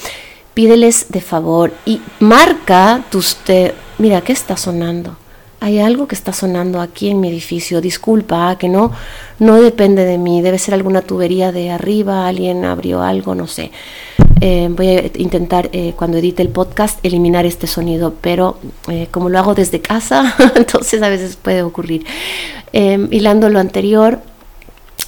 Pídeles 0.54 1.06
de 1.10 1.20
favor 1.20 1.72
y 1.86 2.00
marca 2.18 3.04
tus... 3.10 3.36
Te, 3.36 3.74
mira, 3.98 4.20
¿qué 4.20 4.32
está 4.32 4.56
sonando? 4.56 5.16
Hay 5.60 5.78
algo 5.78 6.08
que 6.08 6.14
está 6.14 6.32
sonando 6.32 6.80
aquí 6.80 7.10
en 7.10 7.20
mi 7.20 7.28
edificio, 7.28 7.80
disculpa, 7.82 8.56
que 8.58 8.68
no, 8.68 8.92
no 9.38 9.60
depende 9.60 10.04
de 10.04 10.16
mí, 10.16 10.40
debe 10.40 10.58
ser 10.58 10.72
alguna 10.72 11.02
tubería 11.02 11.52
de 11.52 11.70
arriba, 11.70 12.26
alguien 12.26 12.64
abrió 12.64 13.02
algo, 13.02 13.34
no 13.34 13.46
sé. 13.46 13.70
Eh, 14.40 14.68
voy 14.70 14.88
a 14.88 15.02
intentar 15.18 15.68
eh, 15.72 15.92
cuando 15.96 16.16
edite 16.16 16.42
el 16.42 16.48
podcast 16.48 16.98
eliminar 17.04 17.44
este 17.44 17.66
sonido, 17.66 18.14
pero 18.22 18.56
eh, 18.88 19.08
como 19.10 19.28
lo 19.28 19.38
hago 19.38 19.54
desde 19.54 19.80
casa, 19.82 20.34
entonces 20.56 21.02
a 21.02 21.10
veces 21.10 21.36
puede 21.36 21.62
ocurrir. 21.62 22.06
hilando 22.72 23.50
lo 23.50 23.58
anterior, 23.58 24.20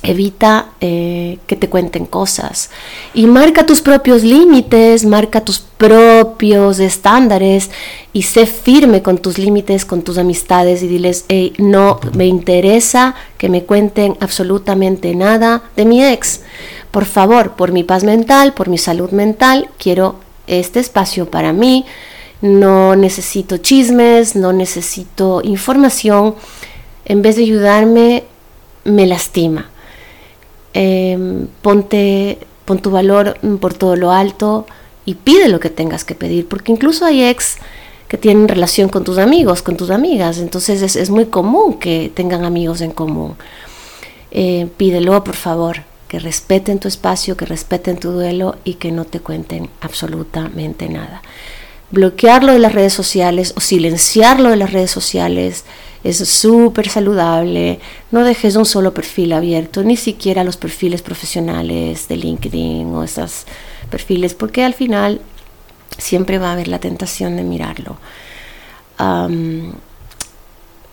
Evita 0.02 0.70
eh, 0.80 1.38
que 1.46 1.56
te 1.56 1.68
cuenten 1.68 2.06
cosas 2.06 2.70
y 3.14 3.26
marca 3.26 3.66
tus 3.66 3.80
propios 3.80 4.22
límites, 4.22 5.04
marca 5.04 5.44
tus 5.44 5.60
propios 5.60 6.78
estándares 6.78 7.70
y 8.12 8.22
sé 8.22 8.46
firme 8.46 9.02
con 9.02 9.18
tus 9.18 9.38
límites, 9.38 9.84
con 9.84 10.02
tus 10.02 10.18
amistades 10.18 10.82
y 10.82 10.88
diles, 10.88 11.24
hey, 11.28 11.52
no 11.58 12.00
me 12.14 12.26
interesa 12.26 13.14
que 13.38 13.48
me 13.48 13.64
cuenten 13.64 14.16
absolutamente 14.20 15.14
nada 15.14 15.62
de 15.76 15.84
mi 15.84 16.04
ex. 16.04 16.40
Por 16.90 17.04
favor, 17.04 17.52
por 17.52 17.72
mi 17.72 17.84
paz 17.84 18.04
mental, 18.04 18.52
por 18.54 18.68
mi 18.68 18.78
salud 18.78 19.10
mental, 19.10 19.68
quiero 19.78 20.16
este 20.46 20.80
espacio 20.80 21.30
para 21.30 21.52
mí. 21.52 21.84
No 22.42 22.96
necesito 22.96 23.58
chismes, 23.58 24.36
no 24.36 24.52
necesito 24.52 25.40
información. 25.42 26.34
En 27.04 27.22
vez 27.22 27.36
de 27.36 27.42
ayudarme, 27.42 28.24
me 28.84 29.06
lastima. 29.06 29.71
Em, 30.74 31.48
ponte, 31.60 32.38
pon 32.64 32.78
tu 32.80 32.90
valor 32.90 33.36
por 33.60 33.74
todo 33.74 33.96
lo 33.96 34.10
alto 34.10 34.66
y 35.04 35.14
pide 35.14 35.48
lo 35.48 35.60
que 35.60 35.68
tengas 35.68 36.04
que 36.04 36.14
pedir, 36.14 36.48
porque 36.48 36.72
incluso 36.72 37.04
hay 37.04 37.24
ex 37.24 37.56
que 38.08 38.16
tienen 38.16 38.48
relación 38.48 38.88
con 38.88 39.04
tus 39.04 39.18
amigos, 39.18 39.62
con 39.62 39.76
tus 39.76 39.90
amigas, 39.90 40.38
entonces 40.38 40.96
es, 40.96 41.10
muy 41.10 41.26
común 41.26 41.78
que 41.78 42.10
tengan 42.14 42.44
amigos 42.44 42.80
en 42.80 42.90
común. 42.90 43.36
Eh, 44.30 44.68
pídelo, 44.76 45.24
por 45.24 45.36
favor, 45.36 45.82
que 46.08 46.18
respeten 46.18 46.78
tu 46.78 46.88
espacio, 46.88 47.36
que 47.36 47.46
respeten 47.46 47.98
tu 47.98 48.10
duelo 48.12 48.56
y 48.64 48.74
que 48.74 48.92
no 48.92 49.04
te 49.04 49.20
cuenten 49.20 49.70
absolutamente 49.80 50.88
nada. 50.88 51.22
Bloquearlo 51.90 52.52
de 52.52 52.58
las 52.58 52.72
redes 52.72 52.92
sociales 52.92 53.54
o 53.56 53.60
silenciarlo 53.60 54.50
de 54.50 54.56
las 54.56 54.72
redes 54.72 54.90
sociales 54.90 55.64
es 56.04 56.16
súper 56.28 56.88
saludable. 56.88 57.78
No 58.10 58.24
dejes 58.24 58.56
un 58.56 58.66
solo 58.66 58.92
perfil 58.92 59.32
abierto, 59.32 59.82
ni 59.84 59.96
siquiera 59.96 60.44
los 60.44 60.56
perfiles 60.56 61.02
profesionales 61.02 62.08
de 62.08 62.16
LinkedIn 62.16 62.92
o 62.94 63.04
esos 63.04 63.44
perfiles, 63.90 64.34
porque 64.34 64.64
al 64.64 64.74
final 64.74 65.20
siempre 65.98 66.38
va 66.38 66.50
a 66.50 66.52
haber 66.52 66.68
la 66.68 66.80
tentación 66.80 67.36
de 67.36 67.44
mirarlo. 67.44 67.96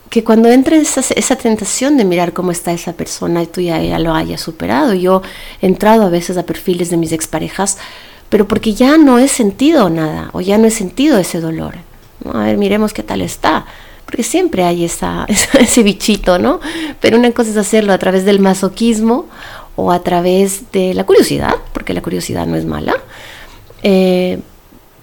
que 0.10 0.24
cuando 0.24 0.50
entre 0.50 0.78
esa, 0.78 1.02
esa, 1.16 1.36
tentación 1.36 1.96
de 1.96 2.04
mirar 2.04 2.34
cómo 2.34 2.52
está 2.52 2.72
esa 2.72 2.94
persona, 2.94 3.46
tú 3.46 3.62
ya, 3.62 3.82
ya 3.82 4.00
lo 4.00 4.16
hayas 4.16 4.42
superado. 4.42 4.94
Yo 4.96 5.22
he 5.62 5.68
entrado 5.68 6.04
a 6.04 6.10
veces 6.10 6.38
a 6.38 6.44
perfiles 6.44 6.90
de 6.90 6.98
mis 6.98 7.12
exparejas, 7.12 7.78
pero 8.30 8.48
porque 8.48 8.74
ya 8.74 8.98
no 8.98 9.20
he 9.20 9.28
sentido 9.28 9.90
nada 9.90 10.30
o 10.34 10.42
ya 10.42 10.58
no 10.58 10.66
he 10.66 10.72
sentido 10.72 11.20
ese 11.20 11.40
dolor. 11.40 11.76
A 12.34 12.40
ver, 12.40 12.58
miremos 12.58 12.94
qué 12.94 13.04
tal 13.04 13.22
está. 13.22 13.66
Porque 14.10 14.24
siempre 14.24 14.64
hay 14.64 14.86
ese 15.60 15.84
bichito, 15.84 16.40
¿no? 16.40 16.60
Pero 17.00 17.16
una 17.20 17.32
cosa 17.32 17.52
es 17.52 17.58
hacerlo 17.58 17.94
a 17.94 18.00
través 18.00 18.26
del 18.26 18.40
masoquismo 18.40 19.28
o 19.76 19.92
a 19.92 20.00
través 20.02 20.72
de 20.72 20.96
la 20.96 21.04
curiosidad, 21.04 21.54
porque 21.74 21.94
la 21.94 22.02
curiosidad 22.02 22.48
no 22.48 22.56
es 22.56 22.66
mala. 22.66 22.96
Eh, 23.84 24.40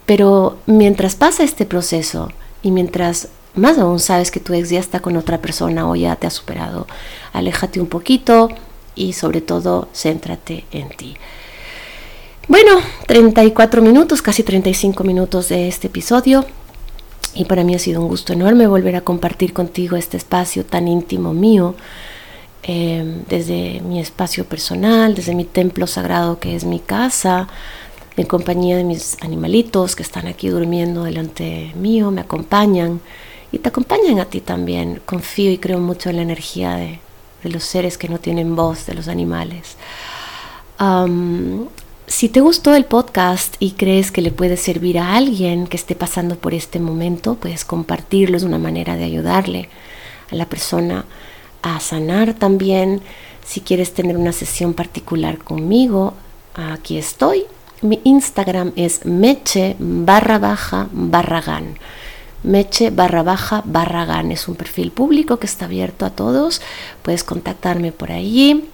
pero 0.07 0.59
mientras 0.67 1.15
pasa 1.15 1.45
este 1.45 1.67
proceso 1.67 2.33
y 2.63 2.73
mientras 2.73 3.29
más 3.55 3.79
aún 3.79 4.01
sabes 4.01 4.33
que 4.33 4.41
tu 4.41 4.55
ex 4.55 4.71
ya 4.71 4.81
está 4.81 4.99
con 4.99 5.17
otra 5.17 5.39
persona 5.39 5.89
o 5.89 5.95
ya 5.95 6.17
te 6.17 6.27
ha 6.27 6.31
superado, 6.31 6.89
aléjate 7.33 7.81
un 7.81 7.87
poquito 7.87 8.49
y 8.97 9.13
sobre 9.13 9.41
todo 9.41 9.89
céntrate 9.95 10.65
en 10.73 10.89
ti. 10.89 11.17
Bueno, 12.49 12.81
34 13.07 13.83
minutos, 13.83 14.21
casi 14.21 14.43
35 14.43 15.05
minutos 15.05 15.49
de 15.49 15.69
este 15.69 15.87
episodio. 15.87 16.45
Y 17.37 17.45
para 17.45 17.65
mí 17.65 17.75
ha 17.75 17.79
sido 17.79 18.01
un 18.01 18.09
gusto 18.09 18.33
enorme 18.33 18.67
volver 18.67 18.97
a 18.97 19.03
compartir 19.03 19.53
contigo 19.53 19.97
este 19.97 20.17
espacio 20.17 20.65
tan 20.65 20.89
íntimo 20.89 21.35
mío, 21.35 21.75
eh, 22.63 23.23
desde 23.29 23.81
mi 23.83 24.01
espacio 24.01 24.47
personal, 24.47 25.15
desde 25.15 25.35
mi 25.35 25.45
templo 25.45 25.87
sagrado 25.87 26.41
que 26.41 26.57
es 26.57 26.65
mi 26.65 26.81
casa, 26.81 27.49
en 28.17 28.27
compañía 28.27 28.77
de 28.79 28.85
mis 28.85 29.19
animalitos 29.21 29.95
que 29.95 30.03
están 30.03 30.27
aquí 30.27 30.49
durmiendo 30.49 31.05
delante 31.05 31.73
mío, 31.77 32.11
me 32.11 32.23
acompañan 32.23 33.01
y 33.53 33.59
te 33.59 33.69
acompañan 33.69 34.19
a 34.19 34.25
ti 34.25 34.41
también. 34.41 35.03
Confío 35.05 35.51
y 35.51 35.59
creo 35.59 35.79
mucho 35.79 36.09
en 36.09 36.17
la 36.17 36.23
energía 36.23 36.77
de, 36.77 37.01
los 37.43 37.63
seres 37.63 37.97
que 37.97 38.09
no 38.09 38.19
tienen 38.19 38.57
voz, 38.57 38.87
de 38.87 38.95
los 38.95 39.07
animales. 39.07 39.77
Si 42.07 42.29
te 42.29 42.41
gustó 42.41 42.75
el 42.75 42.85
podcast 42.85 43.57
y 43.59 43.73
crees 43.73 44.11
que 44.11 44.23
le 44.23 44.31
puede 44.31 44.57
servir 44.57 44.99
a 44.99 45.17
alguien 45.17 45.67
que 45.67 45.77
esté 45.77 45.95
pasando 45.95 46.37
por 46.37 46.55
este 46.55 46.79
momento, 46.79 47.35
puedes 47.35 47.65
compartirlo, 47.65 48.37
es 48.37 48.43
una 48.43 48.59
manera 48.59 48.97
de 48.97 49.05
ayudarle 49.05 49.69
a 50.31 50.35
la 50.37 50.47
persona 50.47 51.05
a 51.63 51.81
sanar 51.81 52.35
también. 52.35 53.03
Si 53.45 53.61
quieres 53.61 53.95
tener 53.95 54.17
una 54.17 54.33
sesión 54.33 54.75
particular 54.75 55.39
conmigo, 55.39 56.15
aquí 56.55 56.99
estoy. 56.99 57.45
Mi 57.83 58.01
Instagram 58.05 58.73
es 58.77 59.05
meche 59.05 59.77
barra 59.79 60.39
baja 60.39 60.89
barragán 60.93 61.77
meche 62.47 62.91
barra 62.91 63.23
baja 63.23 63.63
barragán. 63.65 64.33
Es 64.33 64.49
un 64.49 64.55
perfil 64.55 64.93
público 64.93 65.39
que 65.39 65.47
está 65.47 65.67
abierto 65.67 66.07
a 66.07 66.11
todos. 66.11 66.63
Puedes 67.03 67.25
contactarme 67.25 67.93
por 67.93 68.13
allí. 68.13 68.71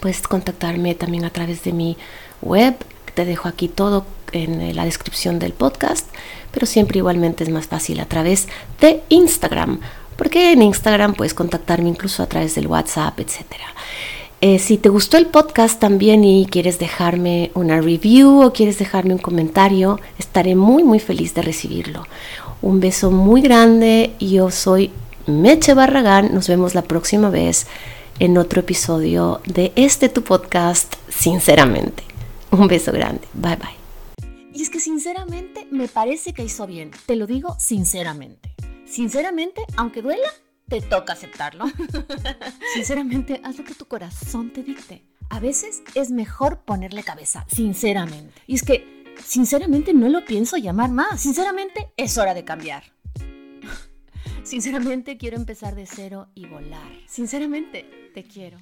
Puedes 0.00 0.22
contactarme 0.22 0.94
también 0.94 1.24
a 1.24 1.30
través 1.30 1.64
de 1.64 1.72
mi 1.72 1.96
web. 2.42 2.74
Te 3.14 3.24
dejo 3.24 3.48
aquí 3.48 3.68
todo 3.68 4.04
en 4.32 4.74
la 4.74 4.84
descripción 4.84 5.38
del 5.38 5.52
podcast. 5.52 6.06
Pero 6.52 6.66
siempre 6.66 6.98
igualmente 6.98 7.44
es 7.44 7.50
más 7.50 7.66
fácil 7.66 8.00
a 8.00 8.06
través 8.06 8.48
de 8.80 9.02
Instagram. 9.08 9.80
Porque 10.16 10.52
en 10.52 10.62
Instagram 10.62 11.14
puedes 11.14 11.34
contactarme 11.34 11.88
incluso 11.88 12.22
a 12.22 12.26
través 12.26 12.54
del 12.54 12.66
WhatsApp, 12.66 13.18
etcétera. 13.20 13.66
Eh, 14.40 14.58
si 14.58 14.76
te 14.76 14.90
gustó 14.90 15.16
el 15.16 15.26
podcast 15.26 15.80
también 15.80 16.22
y 16.22 16.46
quieres 16.46 16.78
dejarme 16.78 17.50
una 17.54 17.80
review 17.80 18.42
o 18.42 18.52
quieres 18.52 18.78
dejarme 18.78 19.14
un 19.14 19.18
comentario, 19.18 19.98
estaré 20.18 20.54
muy 20.54 20.84
muy 20.84 20.98
feliz 21.00 21.34
de 21.34 21.42
recibirlo. 21.42 22.06
Un 22.60 22.80
beso 22.80 23.10
muy 23.10 23.40
grande. 23.40 24.12
Yo 24.20 24.50
soy 24.50 24.90
Meche 25.26 25.74
Barragán. 25.74 26.34
Nos 26.34 26.48
vemos 26.48 26.74
la 26.74 26.82
próxima 26.82 27.30
vez 27.30 27.66
en 28.18 28.38
otro 28.38 28.60
episodio 28.60 29.40
de 29.46 29.72
este 29.76 30.08
tu 30.08 30.22
podcast, 30.22 30.94
Sinceramente. 31.08 32.15
Un 32.50 32.68
beso 32.68 32.92
grande. 32.92 33.26
Bye 33.34 33.56
bye. 33.56 34.50
Y 34.52 34.62
es 34.62 34.70
que 34.70 34.80
sinceramente 34.80 35.66
me 35.70 35.88
parece 35.88 36.32
que 36.32 36.44
hizo 36.44 36.66
bien. 36.66 36.90
Te 37.06 37.16
lo 37.16 37.26
digo 37.26 37.56
sinceramente. 37.58 38.54
Sinceramente, 38.86 39.62
aunque 39.76 40.02
duela, 40.02 40.28
te 40.68 40.80
toca 40.80 41.12
aceptarlo. 41.12 41.66
sinceramente, 42.74 43.40
haz 43.44 43.58
lo 43.58 43.64
que 43.64 43.74
tu 43.74 43.86
corazón 43.86 44.52
te 44.52 44.62
dicte. 44.62 45.04
A 45.28 45.40
veces 45.40 45.82
es 45.94 46.10
mejor 46.10 46.60
ponerle 46.60 47.02
cabeza, 47.02 47.44
sinceramente. 47.50 48.40
Y 48.46 48.54
es 48.54 48.62
que 48.62 48.96
Sinceramente 49.24 49.94
no 49.94 50.08
lo 50.08 50.24
pienso 50.24 50.56
llamar 50.56 50.90
más. 50.90 51.20
Sinceramente 51.20 51.92
es 51.96 52.18
hora 52.18 52.34
de 52.34 52.44
cambiar. 52.44 52.84
Sinceramente 54.42 55.16
quiero 55.16 55.36
empezar 55.36 55.74
de 55.74 55.86
cero 55.86 56.28
y 56.34 56.46
volar. 56.46 56.92
Sinceramente 57.06 58.10
te 58.14 58.24
quiero. 58.24 58.58